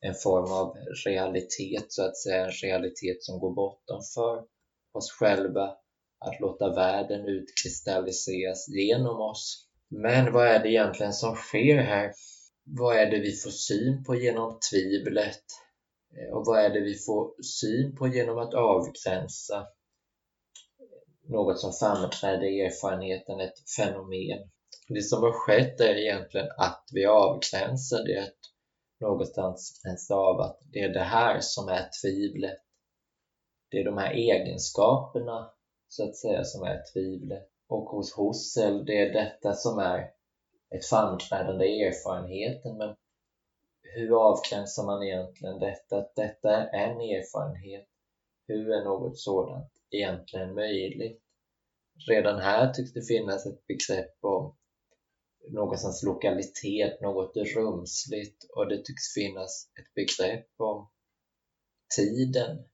en 0.00 0.14
form 0.14 0.52
av 0.52 0.76
realitet, 1.06 1.92
så 1.92 2.04
att 2.04 2.16
säga, 2.16 2.44
en 2.44 2.50
realitet 2.50 3.22
som 3.22 3.40
går 3.40 3.54
bortanför 3.54 4.44
oss 4.92 5.10
själva, 5.12 5.76
att 6.18 6.40
låta 6.40 6.74
världen 6.74 7.28
utkristalliseras 7.28 8.68
genom 8.68 9.20
oss. 9.20 9.68
Men 9.88 10.32
vad 10.32 10.46
är 10.46 10.58
det 10.62 10.70
egentligen 10.70 11.12
som 11.12 11.34
sker 11.34 11.76
här? 11.76 12.12
Vad 12.64 12.96
är 12.96 13.10
det 13.10 13.18
vi 13.18 13.32
får 13.32 13.50
syn 13.50 14.04
på 14.04 14.14
genom 14.14 14.58
tvivlet? 14.70 15.44
Eh, 16.16 16.36
och 16.36 16.46
vad 16.46 16.58
är 16.64 16.70
det 16.70 16.80
vi 16.80 16.94
får 16.94 17.42
syn 17.42 17.96
på 17.96 18.08
genom 18.08 18.38
att 18.38 18.54
avgränsa 18.54 19.66
något 21.32 21.58
som 21.58 21.72
framträder 21.72 22.46
i 22.46 22.60
erfarenheten, 22.60 23.40
ett 23.40 23.70
fenomen? 23.76 24.50
Det 24.88 25.02
som 25.02 25.22
har 25.22 25.32
skett 25.32 25.80
är 25.80 25.94
egentligen 25.94 26.48
att 26.58 26.84
vi 26.92 27.06
avgränsar 27.06 28.04
det 28.04 28.32
någonstans 29.00 29.80
känsla 29.82 30.16
av 30.16 30.40
att 30.40 30.58
det 30.72 30.78
är 30.78 30.88
det 30.88 31.00
här 31.00 31.38
som 31.40 31.68
är 31.68 31.88
tvivlet. 32.02 32.58
Det 33.70 33.78
är 33.78 33.84
de 33.84 33.98
här 33.98 34.12
egenskaperna 34.12 35.50
så 35.88 36.04
att 36.04 36.16
säga 36.16 36.44
som 36.44 36.62
är 36.62 36.82
tvivlet. 36.92 37.48
Och 37.68 37.84
hos 37.84 38.18
Husserl, 38.18 38.84
det 38.84 38.98
är 39.00 39.12
detta 39.12 39.52
som 39.54 39.78
är 39.78 40.10
ett 40.74 40.84
framträdande 40.84 41.66
i 41.66 41.82
erfarenheten. 41.82 42.76
Men 42.76 42.94
hur 43.82 44.28
avgränsar 44.28 44.84
man 44.86 45.02
egentligen 45.02 45.58
detta? 45.58 45.98
Att 45.98 46.14
detta 46.16 46.50
är 46.50 46.90
en 46.90 47.00
erfarenhet. 47.00 47.88
Hur 48.46 48.72
är 48.72 48.84
något 48.84 49.18
sådant 49.18 49.70
egentligen 49.90 50.54
möjligt? 50.54 51.21
Redan 52.08 52.38
här 52.40 52.72
tycks 52.72 52.92
det 52.92 53.02
finnas 53.02 53.46
ett 53.46 53.66
begrepp 53.66 54.16
om 54.20 54.56
någonstans 55.50 56.02
lokalitet, 56.02 57.00
något 57.00 57.36
rumsligt 57.36 58.44
och 58.56 58.68
det 58.68 58.84
tycks 58.84 59.14
finnas 59.14 59.70
ett 59.78 59.94
begrepp 59.94 60.48
om 60.56 60.90
tiden 61.96 62.64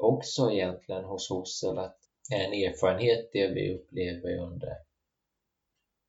också 0.00 0.50
egentligen 0.50 1.04
hos 1.04 1.30
Husserl 1.30 1.78
att 1.78 1.98
en 2.30 2.52
erfarenhet 2.52 3.30
det 3.32 3.48
vi 3.48 3.74
upplever 3.74 4.38
under 4.38 4.76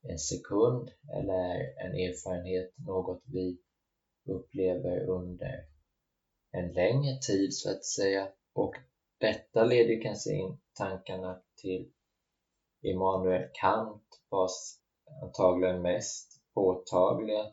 en 0.02 0.20
sekund 0.20 0.92
eller 1.14 1.56
en 1.86 1.96
erfarenhet 1.96 2.74
något 2.78 3.22
vi 3.26 3.58
upplever 4.26 5.06
under 5.10 5.66
en 6.52 6.74
längre 6.74 7.18
tid 7.28 7.54
så 7.54 7.72
att 7.72 7.86
säga. 7.86 8.32
Och 8.54 8.76
detta 9.18 9.64
leder 9.64 10.02
kanske 10.02 10.34
in 10.34 10.58
tankarna 10.74 11.42
till 11.62 11.92
Immanuel 12.82 13.50
Kant 13.54 14.04
vars 14.30 14.80
antagligen 15.24 15.82
mest 15.82 16.42
påtagliga 16.54 17.46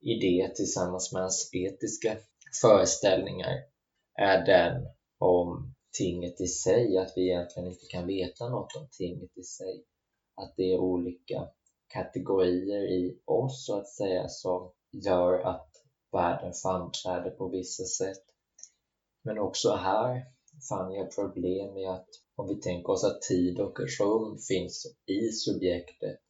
idé 0.00 0.52
tillsammans 0.56 1.12
med 1.12 1.22
hans 1.22 1.50
etiska 1.52 2.16
föreställningar 2.62 3.64
är 4.14 4.46
den 4.46 4.86
om 5.18 5.74
tinget 5.98 6.40
i 6.40 6.46
sig, 6.46 6.98
att 6.98 7.12
vi 7.16 7.30
egentligen 7.30 7.68
inte 7.68 7.86
kan 7.90 8.06
veta 8.06 8.48
något 8.48 8.76
om 8.76 8.88
tinget 8.98 9.36
i 9.38 9.42
sig. 9.42 9.84
Att 10.34 10.54
det 10.56 10.72
är 10.72 10.78
olika 10.78 11.48
kategorier 11.86 12.82
i 12.82 13.20
oss 13.24 13.66
så 13.66 13.78
att 13.78 13.88
säga 13.88 14.28
som 14.28 14.72
gör 14.92 15.40
att 15.40 15.70
världen 16.12 16.52
framträder 16.62 17.30
på 17.30 17.48
vissa 17.48 17.84
sätt. 17.84 18.24
Men 19.22 19.38
också 19.38 19.72
här 19.72 20.35
fann 20.68 20.92
jag 20.92 21.14
problem 21.14 21.76
i 21.76 21.86
att 21.86 22.08
om 22.36 22.48
vi 22.48 22.60
tänker 22.60 22.90
oss 22.92 23.04
att 23.04 23.22
tid 23.22 23.60
och 23.60 23.78
rum 24.00 24.38
finns 24.38 24.86
i 25.06 25.30
subjektet 25.30 26.20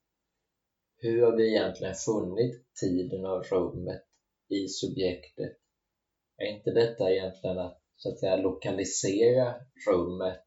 hur 0.99 1.23
har 1.23 1.33
vi 1.37 1.49
egentligen 1.49 1.95
funnit 1.95 2.64
tiden 2.80 3.26
och 3.26 3.45
rummet 3.52 4.02
i 4.49 4.68
subjektet? 4.68 5.52
Är 6.37 6.47
inte 6.47 6.71
detta 6.71 7.11
egentligen 7.11 7.59
att, 7.59 7.80
så 7.97 8.09
att 8.09 8.18
säga, 8.18 8.37
lokalisera 8.37 9.54
rummet 9.88 10.42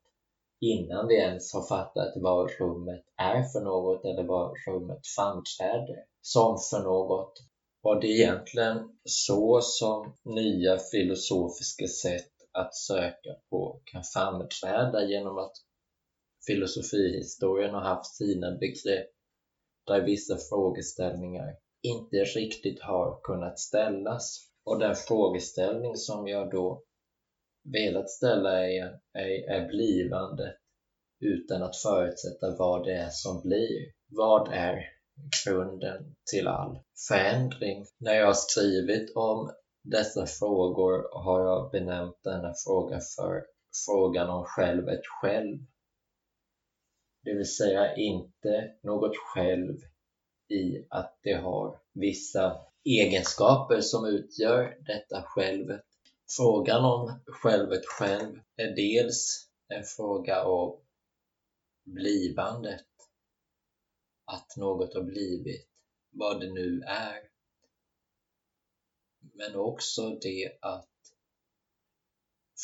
innan 0.62 1.08
vi 1.08 1.16
ens 1.16 1.54
har 1.54 1.68
fattat 1.68 2.14
vad 2.16 2.52
rummet 2.60 3.04
är 3.18 3.44
för 3.44 3.62
något 3.62 4.06
eller 4.06 4.24
vad 4.24 4.54
rummet 4.68 5.00
framträder 5.18 6.04
som 6.22 6.58
för 6.70 6.84
något? 6.84 7.34
Var 7.82 8.02
det 8.02 8.08
egentligen 8.08 9.00
så 9.04 9.60
som 9.62 10.14
nya 10.24 10.78
filosofiska 10.78 11.88
sätt 11.88 12.39
att 12.52 12.76
söka 12.76 13.36
på 13.50 13.82
kan 13.86 14.04
framträda 14.04 15.04
genom 15.04 15.38
att 15.38 15.54
filosofihistorien 16.48 17.74
har 17.74 17.82
haft 17.82 18.16
sina 18.16 18.52
begrepp 18.52 19.10
där 19.88 20.02
vissa 20.02 20.38
frågeställningar 20.50 21.56
inte 21.82 22.18
riktigt 22.18 22.82
har 22.82 23.20
kunnat 23.24 23.60
ställas. 23.60 24.50
Och 24.64 24.80
den 24.80 24.96
frågeställning 24.96 25.96
som 25.96 26.28
jag 26.28 26.52
då 26.52 26.84
velat 27.74 28.10
ställa 28.10 28.68
är, 28.68 29.00
är, 29.14 29.50
är 29.50 29.68
blivande 29.68 30.56
utan 31.20 31.64
att 31.64 31.76
förutsätta 31.76 32.56
vad 32.58 32.86
det 32.86 32.94
är 32.94 33.10
som 33.10 33.42
blir. 33.42 33.92
Vad 34.08 34.54
är 34.54 34.86
grunden 35.46 36.16
till 36.32 36.48
all 36.48 36.80
förändring? 37.08 37.86
När 37.98 38.14
jag 38.14 38.26
har 38.26 38.34
skrivit 38.34 39.16
om 39.16 39.52
dessa 39.84 40.26
frågor 40.26 41.24
har 41.24 41.42
jag 41.46 41.72
benämnt 41.72 42.24
denna 42.24 42.54
fråga 42.66 43.00
för 43.00 43.46
frågan 43.86 44.30
om 44.30 44.44
självet 44.44 45.02
själv. 45.22 45.58
Det 47.24 47.34
vill 47.34 47.56
säga 47.56 47.96
inte 47.96 48.74
något 48.84 49.18
själv 49.18 49.78
i 50.50 50.86
att 50.90 51.20
det 51.24 51.34
har 51.34 51.80
vissa 51.94 52.62
egenskaper 52.84 53.82
som 53.82 54.06
utgör 54.06 54.78
detta 54.86 55.24
självet. 55.24 55.86
Frågan 56.38 56.86
om 56.86 57.20
självet 57.26 57.86
själv 57.86 58.40
är 58.56 58.76
dels 58.76 59.50
en 59.68 59.84
fråga 59.84 60.46
om 60.46 60.80
blivandet, 61.86 62.86
att 64.26 64.58
något 64.58 64.94
har 64.94 65.04
blivit, 65.04 65.68
vad 66.12 66.40
det 66.40 66.54
nu 66.54 66.82
är. 66.88 67.29
Men 69.40 69.56
också 69.56 70.20
det 70.22 70.58
att 70.62 70.90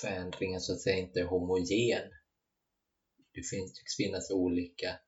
förändringen 0.02 0.62
så 0.62 0.74
att 0.74 0.82
säga 0.82 0.98
inte 0.98 1.20
är 1.20 1.26
homogen. 1.26 2.12
Det 3.34 3.44
finns, 3.50 3.74
tycks 3.74 3.96
finnas 3.96 4.32
olika 4.32 5.00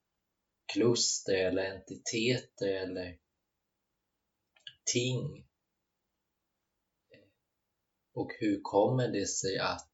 kluster 0.74 1.33
eller 1.33 1.75
entiteter 1.75 2.67
eller 2.67 3.19
ting. 4.93 5.47
Och 8.13 8.31
hur 8.39 8.62
kommer 8.62 9.07
det 9.07 9.27
sig 9.27 9.59
att 9.59 9.93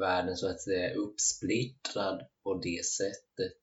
världen 0.00 0.36
så 0.36 0.48
att 0.48 0.60
säga 0.60 0.90
är 0.90 0.94
uppsplittrad 0.94 2.28
på 2.42 2.54
det 2.54 2.84
sättet? 2.86 3.62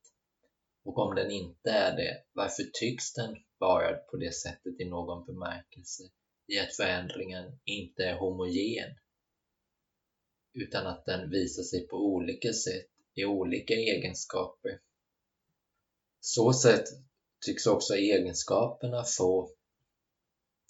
Och 0.84 0.98
om 0.98 1.16
den 1.16 1.32
inte 1.32 1.72
är 1.72 1.98
det, 1.98 2.24
varför 2.34 2.64
tycks 2.74 3.14
den 3.14 3.45
vara 3.60 3.98
på 3.98 4.18
det 4.18 4.36
sättet 4.36 4.80
i 4.80 4.86
någon 4.86 5.26
bemärkelse? 5.26 6.04
I 6.48 6.60
att 6.60 6.76
förändringen 6.76 7.60
inte 7.66 8.04
är 8.04 8.18
homogen 8.18 8.96
utan 10.54 10.88
att 10.88 11.06
den 11.06 11.30
visar 11.30 11.64
sig 11.64 11.88
på 11.88 11.98
olika 11.98 12.54
sätt 12.54 12.90
i 13.14 13.26
olika 13.26 13.74
egenskaper. 13.74 14.80
Så 16.20 16.54
sätt 16.54 16.84
tycks 17.46 17.68
också 17.68 17.96
egenskaperna 17.96 19.04
få 19.18 19.52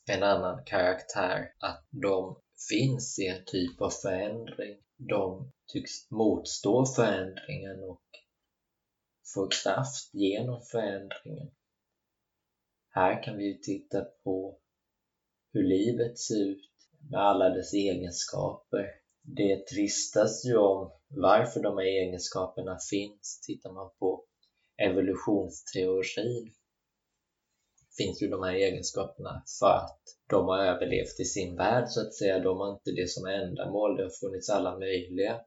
en 0.05 0.23
annan 0.23 0.63
karaktär, 0.65 1.53
att 1.60 1.88
de 1.89 2.41
finns 2.69 3.19
i 3.19 3.27
en 3.27 3.45
typ 3.45 3.81
av 3.81 3.89
förändring. 3.89 4.81
De 4.97 5.51
tycks 5.67 6.12
motstå 6.12 6.86
förändringen 6.86 7.83
och 7.83 8.01
få 9.33 9.47
kraft 9.47 10.13
genom 10.13 10.62
förändringen. 10.71 11.51
Här 12.95 13.23
kan 13.23 13.38
vi 13.38 13.60
titta 13.62 14.01
på 14.23 14.58
hur 15.53 15.63
livet 15.63 16.19
ser 16.19 16.49
ut 16.49 16.71
med 17.12 17.19
alla 17.19 17.49
dess 17.49 17.73
egenskaper. 17.73 18.86
Det 19.21 19.67
tvistas 19.67 20.45
ju 20.45 20.58
om 20.58 20.91
varför 21.08 21.63
de 21.63 21.77
här 21.77 21.86
egenskaperna 21.86 22.77
finns. 22.91 23.41
Tittar 23.47 23.71
man 23.71 23.89
på 23.99 24.25
evolutionsteorin 24.77 26.53
finns 27.97 28.21
ju 28.21 28.27
de 28.27 28.43
här 28.43 28.53
egenskaperna 28.53 29.43
för 29.60 29.75
att 29.75 30.01
de 30.29 30.47
har 30.47 30.60
överlevt 30.60 31.19
i 31.19 31.25
sin 31.25 31.55
värld 31.55 31.86
så 31.88 32.01
att 32.01 32.13
säga. 32.13 32.39
De 32.39 32.58
har 32.58 32.71
inte 32.71 32.91
det 32.91 33.10
som 33.10 33.25
ändamål. 33.25 33.97
Det 33.97 34.03
har 34.03 34.10
funnits 34.10 34.49
alla 34.49 34.79
möjliga 34.79 35.41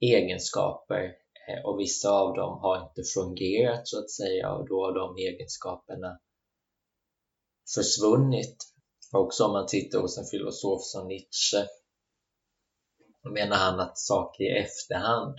egenskaper 0.00 1.04
eh, 1.48 1.64
och 1.64 1.80
vissa 1.80 2.10
av 2.10 2.34
dem 2.36 2.58
har 2.58 2.88
inte 2.88 3.02
fungerat 3.14 3.88
så 3.88 3.98
att 3.98 4.10
säga 4.10 4.52
och 4.52 4.68
då 4.68 4.84
har 4.84 4.94
de 4.94 5.16
egenskaperna 5.16 6.20
försvunnit. 7.74 8.56
Också 9.12 9.44
om 9.44 9.52
man 9.52 9.66
tittar 9.66 9.98
hos 9.98 10.18
en 10.18 10.24
filosof 10.24 10.82
som 10.82 11.08
Nietzsche 11.08 11.66
menar 13.34 13.56
han 13.56 13.80
att 13.80 13.98
saker 13.98 14.44
i 14.44 14.58
efterhand 14.58 15.34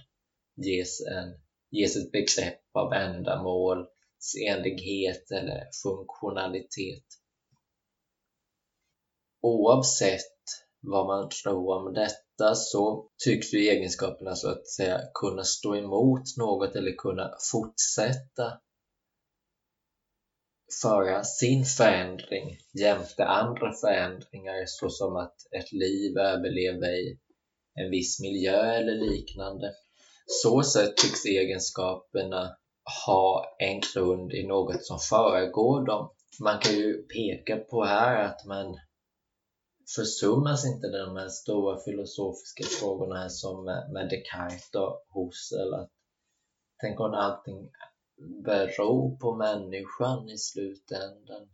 ges, 0.55 1.01
en, 1.01 1.33
ges 1.71 1.95
ett 1.95 2.11
begrepp 2.11 2.61
av 2.73 2.93
ändamål, 2.93 3.87
enlighet 4.47 5.31
eller 5.31 5.69
funktionalitet. 5.83 7.05
Oavsett 9.41 10.41
vad 10.81 11.07
man 11.07 11.29
tror 11.29 11.75
om 11.75 11.93
detta 11.93 12.55
så 12.55 13.09
tycks 13.25 13.53
ju 13.53 13.59
egenskaperna 13.59 14.35
så 14.35 14.49
att 14.49 14.67
säga 14.67 15.01
kunna 15.13 15.43
stå 15.43 15.75
emot 15.75 16.37
något 16.37 16.75
eller 16.75 16.95
kunna 16.95 17.31
fortsätta 17.51 18.61
föra 20.81 21.23
sin 21.23 21.65
förändring 21.65 22.57
jämte 22.73 23.25
andra 23.25 23.73
förändringar 23.81 24.63
såsom 24.65 25.15
att 25.15 25.35
ett 25.51 25.71
liv 25.71 26.17
överlever 26.17 26.89
i 26.89 27.19
en 27.75 27.91
viss 27.91 28.19
miljö 28.19 28.73
eller 28.73 28.93
liknande. 28.93 29.71
Så 30.25 30.63
sett 30.63 30.97
tycks 30.97 31.25
egenskaperna 31.25 32.55
ha 33.05 33.55
en 33.59 33.81
grund 33.93 34.33
i 34.33 34.47
något 34.47 34.85
som 34.85 34.99
föregår 34.99 35.85
dem. 35.85 36.09
Man 36.39 36.59
kan 36.59 36.73
ju 36.73 36.93
peka 37.03 37.57
på 37.57 37.83
här 37.83 38.25
att 38.25 38.45
man 38.45 38.77
försummas 39.95 40.65
inte 40.65 40.87
de 40.87 41.15
här 41.15 41.29
stora 41.29 41.79
filosofiska 41.79 42.63
frågorna 42.79 43.15
här 43.15 43.29
som 43.29 43.65
med 43.65 44.09
Descartes 44.09 44.75
och 44.75 45.05
Husserl. 45.13 45.73
Att 45.73 45.89
tänk 46.81 46.99
om 46.99 47.13
allting 47.13 47.69
bero 48.45 49.17
på 49.17 49.35
människan 49.35 50.29
i 50.29 50.37
slutändan. 50.37 51.49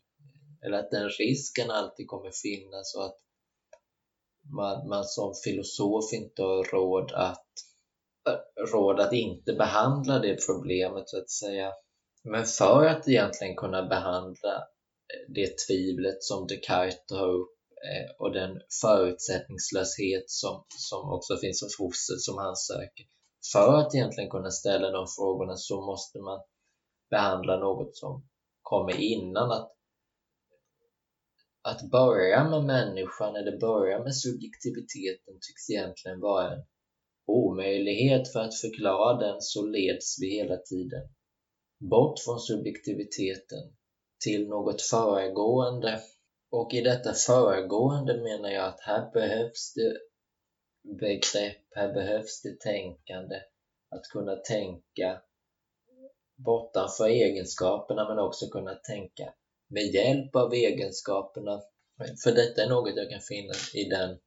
Eller 0.62 0.77
att 0.77 0.91
den 0.91 1.10
risken 1.10 1.71
alltid 1.71 2.08
kommer 2.08 2.32
finnas 2.32 2.95
och 2.95 3.06
att 3.06 3.19
man, 4.53 4.88
man 4.88 5.06
som 5.06 5.34
filosof 5.43 6.13
inte 6.13 6.41
har 6.41 6.63
råd 6.63 7.12
att, 7.12 7.47
råd 8.71 8.99
att 8.99 9.13
inte 9.13 9.53
behandla 9.53 10.19
det 10.19 10.45
problemet 10.47 11.10
så 11.10 11.17
att 11.17 11.30
säga. 11.30 11.73
Men 12.23 12.45
för 12.45 12.86
att 12.86 13.08
egentligen 13.08 13.56
kunna 13.56 13.86
behandla 13.86 14.63
det 15.27 15.58
tvivlet 15.67 16.23
som 16.23 16.47
Descartes 16.47 17.06
tar 17.06 17.30
upp 17.30 17.58
eh, 17.89 18.15
och 18.19 18.34
den 18.34 18.62
förutsättningslöshet 18.82 20.30
som, 20.30 20.63
som 20.69 21.13
också 21.13 21.38
finns 21.38 21.62
hos 21.62 21.80
Husserl 21.80 22.17
som 22.19 22.38
han 22.38 22.56
söker. 22.56 23.06
För 23.53 23.73
att 23.73 23.95
egentligen 23.95 24.30
kunna 24.30 24.51
ställa 24.51 24.91
de 24.91 25.06
frågorna 25.17 25.56
så 25.56 25.82
måste 25.82 26.19
man 26.19 26.39
behandla 27.10 27.58
något 27.58 27.96
som 27.98 28.28
kommer 28.62 29.02
innan. 29.02 29.52
Att 29.52 29.78
att 31.67 31.91
börja 31.91 32.50
med 32.50 32.63
människan 32.63 33.36
eller 33.36 33.60
börja 33.60 34.04
med 34.04 34.15
subjektiviteten 34.15 35.34
tycks 35.34 35.70
egentligen 35.70 36.20
vara 36.20 36.54
en 36.54 36.63
omöjlighet 37.26 38.32
för 38.32 38.39
att 38.39 38.56
förklara 38.56 39.20
den 39.20 39.41
så 39.41 39.65
leds 39.65 40.22
vi 40.22 40.28
hela 40.30 40.58
tiden 40.58 41.10
bort 41.80 42.20
från 42.20 42.39
subjektiviteten 42.39 43.76
till 44.24 44.48
något 44.48 44.82
föregående 44.82 46.02
och 46.52 46.74
i 46.74 46.82
detta 46.82 47.13
föregående 47.13 48.13
menar 48.22 48.50
jag 48.50 48.65
att 48.65 48.80
här 48.80 49.12
behövs 49.13 49.74
det 49.74 49.98
begrepp, 51.00 51.63
här 51.76 51.93
behövs 51.93 52.41
det 52.41 52.60
tänkande 52.60 53.36
att 53.89 54.04
kunna 54.13 54.36
tänka 54.36 55.22
bortanför 56.38 57.08
egenskaperna 57.08 58.10
men 58.10 58.19
också 58.19 58.47
kunna 58.47 58.76
tänka 58.76 59.34
med 59.69 59.84
hjälp 59.84 60.36
av 60.36 60.54
egenskaperna. 60.54 61.62
För 62.23 62.32
detta 62.32 62.63
är 62.63 62.69
något 62.69 62.95
jag 62.95 63.10
kan 63.10 63.21
finna 63.21 63.54
i 63.73 63.84
den 63.84 64.17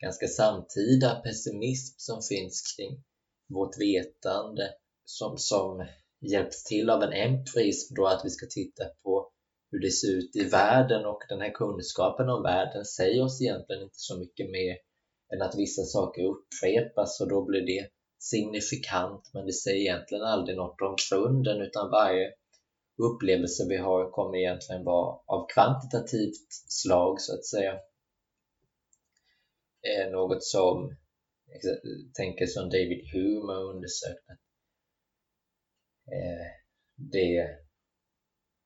ganska 0.00 0.26
samtida 0.26 1.14
pessimism 1.14 1.94
som 1.98 2.22
finns 2.22 2.74
kring 2.76 3.04
vårt 3.48 3.78
vetande 3.78 4.74
som, 5.04 5.38
som 5.38 5.86
hjälps 6.20 6.64
till 6.64 6.90
av 6.90 7.02
en 7.02 7.12
empirism 7.12 7.94
då 7.94 8.06
att 8.06 8.24
vi 8.24 8.30
ska 8.30 8.46
titta 8.50 8.84
på 9.02 9.30
hur 9.70 9.80
det 9.80 9.90
ser 9.90 10.12
ut 10.18 10.36
i 10.36 10.44
världen 10.44 11.06
och 11.06 11.22
den 11.28 11.40
här 11.40 11.54
kunskapen 11.54 12.28
om 12.28 12.42
världen 12.42 12.84
säger 12.84 13.24
oss 13.24 13.42
egentligen 13.42 13.82
inte 13.82 13.98
så 13.98 14.18
mycket 14.18 14.50
mer 14.50 14.76
än 15.34 15.42
att 15.42 15.58
vissa 15.58 15.82
saker 15.82 16.22
upprepas 16.22 17.20
och 17.20 17.28
då 17.28 17.44
blir 17.44 17.66
det 17.66 17.88
signifikant 18.22 19.30
men 19.34 19.46
det 19.46 19.52
säger 19.52 19.80
egentligen 19.80 20.24
aldrig 20.24 20.56
något 20.56 20.80
om 20.80 20.96
grunden 21.10 21.60
utan 21.60 21.90
varje 21.90 22.32
upplevelse 23.02 23.66
vi 23.68 23.76
har 23.76 24.10
kommer 24.10 24.38
egentligen 24.38 24.84
vara 24.84 25.18
av 25.26 25.46
kvantitativt 25.54 26.48
slag 26.68 27.20
så 27.20 27.34
att 27.34 27.46
säga. 27.46 27.80
Är 29.82 30.10
något 30.10 30.44
som 30.44 30.96
tänker 32.14 32.46
som 32.46 32.70
David 32.70 33.02
Hume 33.12 33.52
har 33.52 33.74
undersökt 33.74 34.28
eh, 36.12 36.46
det 36.96 37.58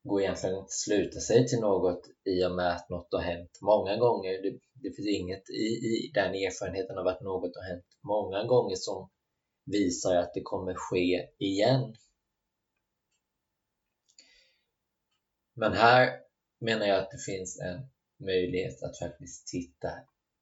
går 0.03 0.21
egentligen 0.21 0.55
inte 0.55 0.71
sluta 0.85 1.19
sig 1.19 1.47
till 1.47 1.59
något 1.59 2.01
i 2.25 2.45
och 2.45 2.55
med 2.55 2.71
att 2.75 2.89
något 2.89 3.07
har 3.11 3.21
hänt 3.21 3.59
många 3.61 3.97
gånger. 3.97 4.31
Det, 4.43 4.59
det 4.83 4.95
finns 4.95 5.07
inget 5.07 5.49
i, 5.49 5.65
i 5.89 6.11
den 6.13 6.31
erfarenheten 6.33 6.97
av 6.97 7.07
att 7.07 7.21
något 7.21 7.55
har 7.55 7.63
hänt 7.71 7.85
många 8.03 8.43
gånger 8.43 8.75
som 8.75 9.09
visar 9.65 10.15
att 10.15 10.33
det 10.33 10.41
kommer 10.41 10.73
ske 10.73 11.29
igen. 11.39 11.95
Men 15.53 15.73
här 15.73 16.19
menar 16.59 16.85
jag 16.85 16.99
att 16.99 17.11
det 17.11 17.31
finns 17.33 17.59
en 17.59 17.89
möjlighet 18.25 18.83
att 18.83 18.99
faktiskt 18.99 19.47
titta 19.47 19.89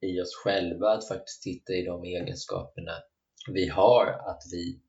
i 0.02 0.22
oss 0.22 0.36
själva, 0.44 0.90
att 0.90 1.08
faktiskt 1.08 1.42
titta 1.42 1.74
i 1.74 1.86
de 1.86 2.04
egenskaperna 2.04 2.92
vi 3.52 3.68
har, 3.68 4.06
att 4.08 4.42
vi 4.52 4.82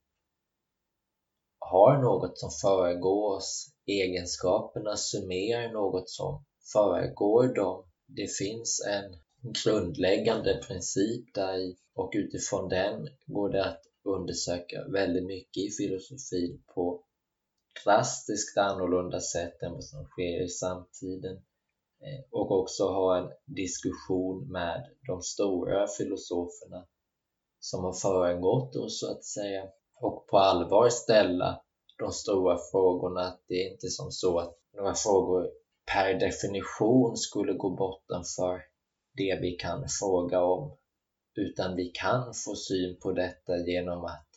har 1.59 2.03
något 2.03 2.39
som 2.39 2.51
föregår 2.51 3.37
oss. 3.37 3.71
Egenskaperna 3.87 4.97
summerar 4.97 5.73
något 5.73 6.11
som 6.11 6.45
föregår 6.73 7.55
dem. 7.55 7.91
Det 8.07 8.37
finns 8.39 8.87
en 8.89 9.17
grundläggande 9.65 10.55
princip 10.55 11.35
där 11.35 11.75
och 11.95 12.13
utifrån 12.15 12.69
den 12.69 13.09
går 13.27 13.53
det 13.53 13.65
att 13.65 13.83
undersöka 14.05 14.89
väldigt 14.89 15.27
mycket 15.27 15.63
i 15.63 15.71
filosofin 15.71 16.63
på 16.75 17.05
drastiskt 17.85 18.59
annorlunda 18.59 19.21
sätt 19.21 19.63
än 19.63 19.73
vad 19.73 19.85
som 19.85 20.05
sker 20.05 20.45
i 20.45 20.49
samtiden 20.49 21.37
eh, 22.01 22.25
och 22.31 22.51
också 22.61 22.85
ha 22.85 23.19
en 23.19 23.31
diskussion 23.47 24.53
med 24.53 24.87
de 25.07 25.23
stora 25.23 25.87
filosoferna 25.99 26.87
som 27.61 27.85
har 27.85 27.93
föregått 27.93 28.77
oss 28.77 29.01
så 29.01 29.11
att 29.11 29.25
säga 29.25 29.69
och 30.01 30.27
på 30.27 30.39
allvar 30.39 30.89
ställa 30.89 31.63
de 31.99 32.13
stora 32.13 32.59
frågorna. 32.73 33.39
Det 33.49 33.55
är 33.55 33.73
inte 33.73 33.89
som 33.89 34.11
så 34.11 34.39
att 34.39 34.59
några 34.77 34.95
frågor 34.95 35.51
per 35.93 36.15
definition 36.15 37.17
skulle 37.17 37.53
gå 37.53 37.71
bortanför 37.71 38.63
det 39.17 39.39
vi 39.41 39.53
kan 39.53 39.85
fråga 40.01 40.45
om 40.45 40.77
utan 41.35 41.77
vi 41.77 41.91
kan 41.95 42.35
få 42.35 42.55
syn 42.57 42.97
på 43.01 43.13
detta 43.13 43.57
genom 43.57 44.05
att 44.05 44.29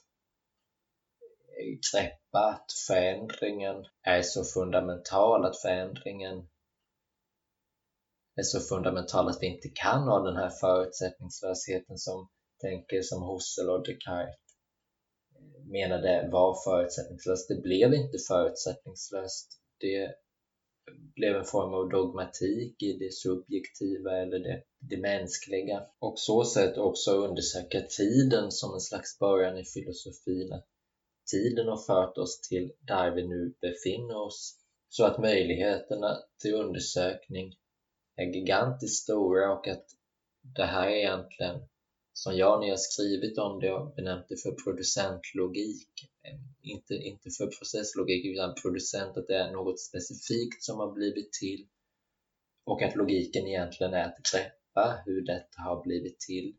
greppa 1.91 2.39
att 2.39 2.71
förändringen 2.87 3.85
är 4.01 4.21
så 4.21 4.43
fundamental, 4.43 5.45
att 5.45 5.61
förändringen 5.61 6.47
är 8.35 8.43
så 8.43 8.59
fundamental 8.59 9.27
att 9.29 9.41
vi 9.41 9.47
inte 9.47 9.69
kan 9.69 10.03
ha 10.03 10.19
den 10.19 10.35
här 10.35 10.49
förutsättningslösheten 10.49 11.97
som 11.97 12.29
tänker 12.61 13.01
som 13.01 13.23
Husserl 13.23 13.69
och 13.69 13.85
Descartes 13.87 14.35
eh, 15.35 15.65
menade 15.65 16.29
var 16.31 16.57
förutsättningslöst. 16.63 17.47
Det 17.47 17.61
blev 17.61 17.93
inte 17.93 18.17
förutsättningslöst. 18.27 19.47
Det 19.79 20.15
blev 21.15 21.35
en 21.35 21.45
form 21.45 21.73
av 21.73 21.89
dogmatik 21.89 22.83
i 22.83 22.93
det 22.93 23.13
subjektiva 23.13 24.17
eller 24.17 24.39
det, 24.39 24.63
det 24.79 24.97
mänskliga. 24.97 25.83
Och 25.99 26.19
så 26.19 26.45
sätt 26.45 26.77
också 26.77 27.11
undersöka 27.11 27.81
tiden 27.81 28.51
som 28.51 28.73
en 28.73 28.81
slags 28.81 29.19
början 29.19 29.57
i 29.57 29.65
filosofin. 29.65 30.53
Att 30.53 30.67
tiden 31.31 31.67
har 31.67 31.77
fört 31.77 32.17
oss 32.17 32.41
till 32.41 32.71
där 32.79 33.11
vi 33.11 33.27
nu 33.27 33.53
befinner 33.61 34.17
oss. 34.17 34.55
Så 34.89 35.05
att 35.05 35.19
möjligheterna 35.19 36.17
till 36.41 36.53
undersökning 36.53 37.53
är 38.15 38.25
gigantiskt 38.25 39.03
stora 39.03 39.53
och 39.53 39.67
att 39.67 39.85
det 40.55 40.65
här 40.65 40.87
är 40.87 40.95
egentligen 40.95 41.59
som 42.23 42.37
jag 42.37 42.59
när 42.59 42.67
jag 42.67 42.79
skrivit 42.79 43.37
om 43.37 43.59
det 43.59 43.67
har 43.67 43.95
benämnt 43.95 44.25
det 44.29 44.41
för 44.41 44.51
producentlogik. 44.51 45.89
Ehm, 46.23 46.39
inte, 46.61 46.93
inte 46.93 47.29
för 47.29 47.47
processlogik 47.47 48.25
utan 48.25 48.55
producent, 48.61 49.17
att 49.17 49.27
det 49.27 49.35
är 49.35 49.51
något 49.51 49.79
specifikt 49.79 50.63
som 50.63 50.79
har 50.79 50.91
blivit 50.91 51.33
till 51.33 51.67
och 52.65 52.81
att 52.81 52.95
logiken 52.95 53.47
egentligen 53.47 53.93
är 53.93 54.05
att 54.05 54.31
greppa 54.31 55.01
hur 55.05 55.21
detta 55.25 55.61
har 55.61 55.83
blivit 55.83 56.19
till. 56.19 56.55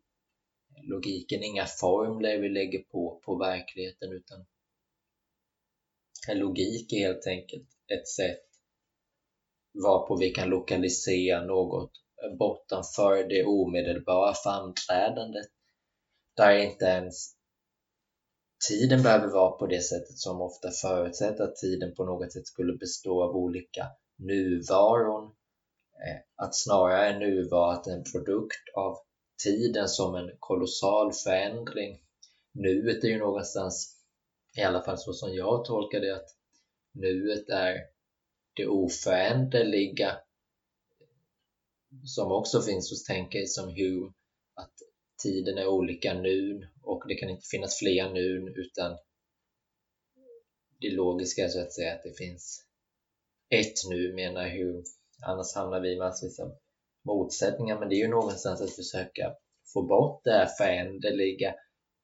Logiken 0.83 1.42
är 1.42 1.47
inga 1.47 1.66
formler 1.66 2.38
vi 2.38 2.49
lägger 2.49 2.79
på 2.79 3.21
på 3.25 3.38
verkligheten 3.38 4.12
utan 4.12 4.47
logik 6.35 6.92
är 6.92 6.99
helt 6.99 7.27
enkelt 7.27 7.68
ett 7.87 8.09
sätt 8.09 8.49
varpå 9.73 10.16
vi 10.16 10.31
kan 10.31 10.49
lokalisera 10.49 11.44
något 11.44 11.92
bortanför 12.38 13.28
det 13.28 13.44
omedelbara 13.44 14.35
framträdandet 14.35 15.46
där 16.37 16.59
inte 16.59 16.85
ens 16.85 17.35
tiden 18.68 19.02
behöver 19.02 19.28
vara 19.28 19.50
på 19.50 19.66
det 19.66 19.81
sättet 19.81 20.18
som 20.18 20.40
ofta 20.40 20.70
förutsätter 20.70 21.44
att 21.44 21.57
tiden 21.57 21.94
på 21.94 22.04
något 22.04 22.33
sätt 22.33 22.46
skulle 22.46 22.72
bestå 22.72 23.22
av 23.24 23.37
olika 23.37 23.87
nuvaron. 24.18 25.24
Eh, 26.07 26.44
att 26.44 26.57
snarare 26.57 27.18
nu 27.18 27.35
nuvarat 27.35 27.87
en 27.87 28.04
produkt 28.04 28.68
av 28.76 28.98
tiden 29.44 29.88
som 29.88 30.14
en 30.14 30.31
kolossal 30.38 31.12
förändring. 31.12 32.00
Nuet 32.54 33.04
är 33.04 33.09
ju 33.09 33.18
någonstans, 33.18 33.96
i 34.57 34.62
alla 34.62 34.83
fall 34.83 34.98
så 34.98 35.12
som 35.12 35.35
jag 35.35 35.64
tolkar 35.64 36.00
det, 36.00 36.16
att 36.16 36.28
nuet 36.94 37.48
är 37.48 37.76
det 38.57 38.66
oföränderliga 38.66 40.18
som 42.05 42.33
också 42.33 42.62
finns 42.62 42.90
hos 42.90 43.05
tänkare 43.05 43.46
som 43.46 43.68
Hume, 43.68 44.12
att 44.55 44.72
tiden 45.22 45.59
är 45.59 45.68
olika 45.68 46.14
nun 46.14 46.66
och 46.83 47.03
det 47.09 47.14
kan 47.14 47.29
inte 47.29 47.46
finnas 47.51 47.79
fler 47.79 48.11
nun 48.11 48.55
utan 48.57 48.98
det 50.81 50.90
logiska 50.90 51.44
är 51.44 51.48
så 51.48 51.61
att 51.61 51.72
säga 51.72 51.94
att 51.94 52.03
det 52.03 52.18
finns 52.18 52.64
ett 53.51 53.74
nu 53.90 54.14
menar 54.14 54.48
Hume. 54.48 54.83
Annars 55.27 55.55
hamnar 55.55 55.81
vi 55.81 55.92
i 55.92 55.98
massvis 55.98 56.40
av 56.40 56.57
motsättningar 57.05 57.81
men 57.81 57.88
det 57.88 57.94
är 57.94 58.05
ju 58.05 58.09
någonstans 58.09 58.61
att 58.61 58.77
försöka 58.77 59.35
få 59.72 59.83
bort 59.83 60.24
det 60.24 60.33
här 60.33 60.46
föränderliga 60.46 61.55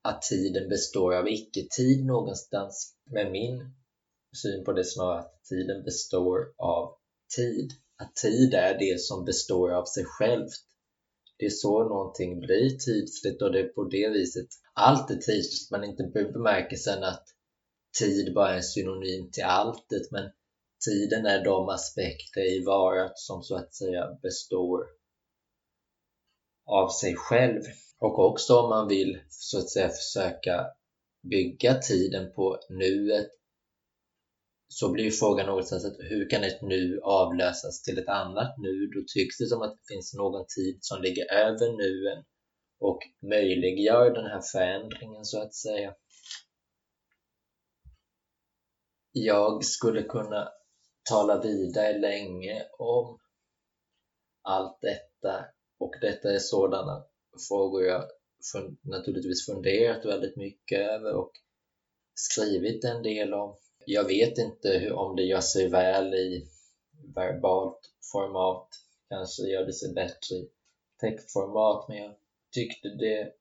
att 0.03 0.23
tiden 0.23 0.69
består 0.69 1.15
av 1.15 1.29
icke-tid 1.29 2.07
någonstans. 2.07 2.97
Men 3.05 3.33
min 3.33 3.75
syn 4.43 4.65
på 4.65 4.73
det 4.73 4.85
snarare 4.85 5.21
att 5.21 5.45
tiden 5.45 5.83
består 5.85 6.55
av 6.57 6.97
tid 7.37 7.73
att 7.97 8.17
tid 8.17 8.55
är 8.55 8.79
det 8.79 9.01
som 9.01 9.25
består 9.25 9.71
av 9.71 9.85
sig 9.85 10.05
självt. 10.05 10.55
Det 11.39 11.47
är 11.47 11.51
så 11.51 11.89
någonting 11.89 12.41
blir 12.41 12.71
tidsligt 12.71 13.43
och 13.43 13.53
det 13.53 13.61
är 13.61 13.69
på 13.69 13.85
det 13.85 14.09
viset 14.09 14.49
allt 14.75 15.11
är 15.11 15.17
tidsligt, 15.17 15.71
men 15.71 15.85
inte 15.85 16.03
i 16.03 16.33
bemärkelsen 16.33 17.05
att 17.05 17.25
tid 17.99 18.35
bara 18.35 18.55
är 18.55 18.61
synonym 18.61 19.31
till 19.31 19.45
alltet, 19.45 20.11
men 20.11 20.31
tiden 20.85 21.27
är 21.27 21.45
de 21.45 21.69
aspekter 21.69 22.41
i 22.41 22.65
varat 22.65 23.19
som 23.19 23.43
så 23.43 23.57
att 23.57 23.75
säga 23.75 24.19
består 24.23 24.87
av 26.67 26.89
sig 26.89 27.15
själv. 27.17 27.63
Och 27.99 28.19
också 28.19 28.55
om 28.55 28.71
man 28.71 28.89
vill 28.89 29.21
så 29.29 29.59
att 29.59 29.71
säga 29.71 29.89
försöka 29.89 30.67
bygga 31.23 31.75
tiden 31.75 32.33
på 32.33 32.59
nuet 32.69 33.31
så 34.75 34.93
blir 34.93 35.11
frågan 35.11 35.47
någonstans 35.47 35.85
att 35.85 35.97
hur 35.99 36.31
kan 36.31 36.45
ett 36.45 36.63
nu 36.63 37.01
avlösas 37.03 37.83
till 37.83 37.99
ett 37.99 38.09
annat 38.09 38.55
nu? 38.59 38.87
Då 38.87 39.05
tycks 39.15 39.39
det 39.39 39.47
som 39.47 39.63
att 39.63 39.73
det 39.73 39.95
finns 39.95 40.15
någon 40.15 40.47
tid 40.57 40.79
som 40.81 41.03
ligger 41.03 41.33
över 41.33 41.69
nuen 41.77 42.25
och 42.81 42.99
möjliggör 43.23 44.11
den 44.11 44.25
här 44.25 44.41
förändringen 44.53 45.25
så 45.25 45.43
att 45.43 45.55
säga. 45.55 45.95
Jag 49.13 49.65
skulle 49.65 50.03
kunna 50.03 50.49
tala 51.11 51.41
vidare 51.41 51.99
länge 51.99 52.63
om 52.79 53.19
allt 54.43 54.79
detta 54.81 55.45
och 55.79 55.95
detta 56.01 56.33
är 56.33 56.39
sådana 56.39 57.05
frågor 57.49 57.83
jag 57.83 58.05
naturligtvis 58.83 59.47
funderat 59.47 60.05
väldigt 60.05 60.37
mycket 60.37 60.79
över 60.79 61.15
och 61.15 61.33
skrivit 62.15 62.85
en 62.85 63.03
del 63.03 63.35
om 63.35 63.57
jag 63.87 64.05
vet 64.05 64.39
inte 64.39 64.93
om 64.93 65.17
det 65.17 65.23
gör 65.23 65.41
sig 65.41 65.69
väl 65.69 66.15
i 66.15 66.49
verbalt 67.15 67.81
format. 68.13 68.69
Kanske 69.09 69.43
gör 69.43 69.67
det 69.67 69.73
sig 69.73 69.93
bättre 69.95 70.37
i 70.37 70.49
textformat, 71.01 71.89
men 71.89 71.97
jag 71.97 72.15
tyckte 72.55 72.89
det 72.89 73.33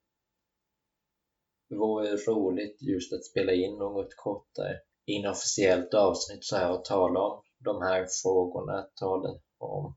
vore 1.75 2.15
roligt 2.15 2.81
just 2.81 3.13
att 3.13 3.25
spela 3.25 3.51
in 3.51 3.77
något 3.77 4.15
kortare 4.15 4.79
inofficiellt 5.05 5.93
avsnitt 5.93 6.43
så 6.43 6.55
här 6.55 6.71
och 6.71 6.85
tala 6.85 7.19
om 7.19 7.41
de 7.59 7.81
här 7.81 8.07
frågorna, 8.23 8.87
tala 8.95 9.39
om 9.57 9.95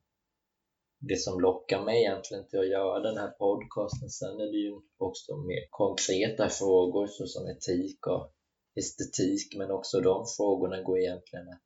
det 0.99 1.17
som 1.21 1.41
lockar 1.41 1.85
mig 1.85 2.01
egentligen 2.01 2.49
till 2.49 2.59
att 2.59 2.69
göra 2.69 3.01
den 3.01 3.17
här 3.17 3.29
podcasten. 3.29 4.11
Sen 4.11 4.41
är 4.41 4.53
det 4.53 4.59
ju 4.59 4.81
också 4.97 5.37
mer 5.37 5.67
konkreta 5.71 6.49
frågor 6.49 7.07
såsom 7.07 7.47
etik 7.47 8.07
och 8.07 8.33
estetik, 8.77 9.57
men 9.59 9.71
också 9.71 10.01
de 10.01 10.27
frågorna 10.37 10.83
går 10.83 10.99
egentligen 10.99 11.49
att 11.49 11.63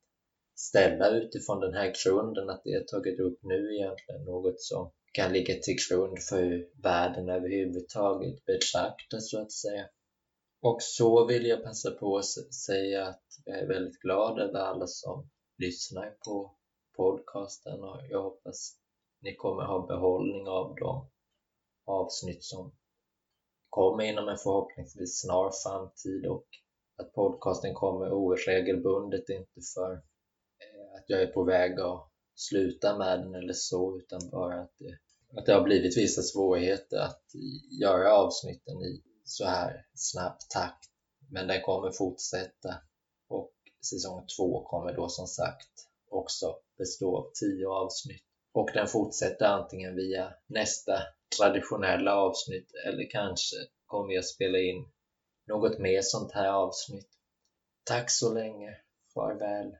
ställa 0.55 1.09
utifrån 1.09 1.59
den 1.59 1.73
här 1.73 1.93
grunden 2.03 2.49
att 2.49 2.63
det 2.63 2.69
jag 2.69 2.87
tagit 2.87 3.19
upp 3.19 3.39
nu 3.43 3.75
egentligen 3.75 4.23
något 4.25 4.61
som 4.61 4.91
kan 5.13 5.33
ligga 5.33 5.55
till 5.55 5.77
grund 5.89 6.19
för 6.29 6.43
hur 6.43 6.69
världen 6.83 7.29
överhuvudtaget 7.29 8.45
betraktas 8.45 9.29
så 9.29 9.41
att 9.41 9.51
säga. 9.51 9.89
Och 10.61 10.77
så 10.81 11.25
vill 11.25 11.45
jag 11.45 11.63
passa 11.63 11.91
på 11.91 12.17
att 12.17 12.53
säga 12.53 13.07
att 13.07 13.23
jag 13.45 13.59
är 13.59 13.67
väldigt 13.67 13.99
glad 13.99 14.39
över 14.39 14.59
alla 14.59 14.87
som 14.87 15.29
lyssnar 15.57 16.15
på 16.25 16.55
podcasten 16.95 17.83
och 17.83 18.01
jag 18.09 18.23
hoppas 18.23 18.77
ni 19.21 19.35
kommer 19.35 19.63
ha 19.63 19.87
behållning 19.87 20.47
av 20.47 20.75
de 20.75 21.09
avsnitt 21.85 22.43
som 22.43 22.71
kommer 23.69 24.03
inom 24.03 24.27
en 24.27 24.37
förhoppningsvis 24.37 25.21
snar 25.21 25.51
framtid 25.63 26.25
och 26.25 26.47
att 27.01 27.13
podcasten 27.13 27.73
kommer 27.73 28.13
oregelbundet, 28.13 29.29
inte 29.29 29.61
för 29.75 29.91
eh, 29.93 30.95
att 30.95 31.05
jag 31.07 31.21
är 31.21 31.27
på 31.27 31.43
väg 31.43 31.79
att 31.79 32.11
sluta 32.35 32.97
med 32.97 33.19
den 33.19 33.35
eller 33.35 33.53
så, 33.53 33.97
utan 33.97 34.29
bara 34.31 34.61
att 34.61 34.73
det, 34.77 34.97
att 35.39 35.45
det 35.45 35.53
har 35.53 35.63
blivit 35.63 35.97
vissa 35.97 36.21
svårigheter 36.21 36.97
att 36.97 37.25
göra 37.81 38.13
avsnitten 38.13 38.81
i 38.81 39.03
så 39.23 39.45
här 39.45 39.85
snabb 39.93 40.37
takt. 40.49 40.89
Men 41.29 41.47
den 41.47 41.61
kommer 41.61 41.91
fortsätta 41.91 42.75
och 43.27 43.53
säsong 43.89 44.25
två 44.37 44.63
kommer 44.63 44.93
då 44.93 45.09
som 45.09 45.27
sagt 45.27 45.71
också 46.09 46.55
bestå 46.77 47.17
av 47.17 47.31
tio 47.39 47.67
avsnitt 47.67 48.23
och 48.53 48.69
den 48.73 48.87
fortsätter 48.87 49.45
antingen 49.45 49.95
via 49.95 50.33
nästa 50.47 51.01
traditionella 51.39 52.15
avsnitt 52.15 52.71
eller 52.85 53.09
kanske 53.09 53.55
kommer 53.85 54.13
jag 54.13 54.25
spela 54.25 54.57
in 54.57 54.85
något 55.47 55.79
mer 55.79 56.01
sånt 56.01 56.31
här 56.31 56.49
avsnitt. 56.49 57.09
Tack 57.83 58.11
så 58.11 58.33
länge. 58.33 58.77
Farväl. 59.13 59.77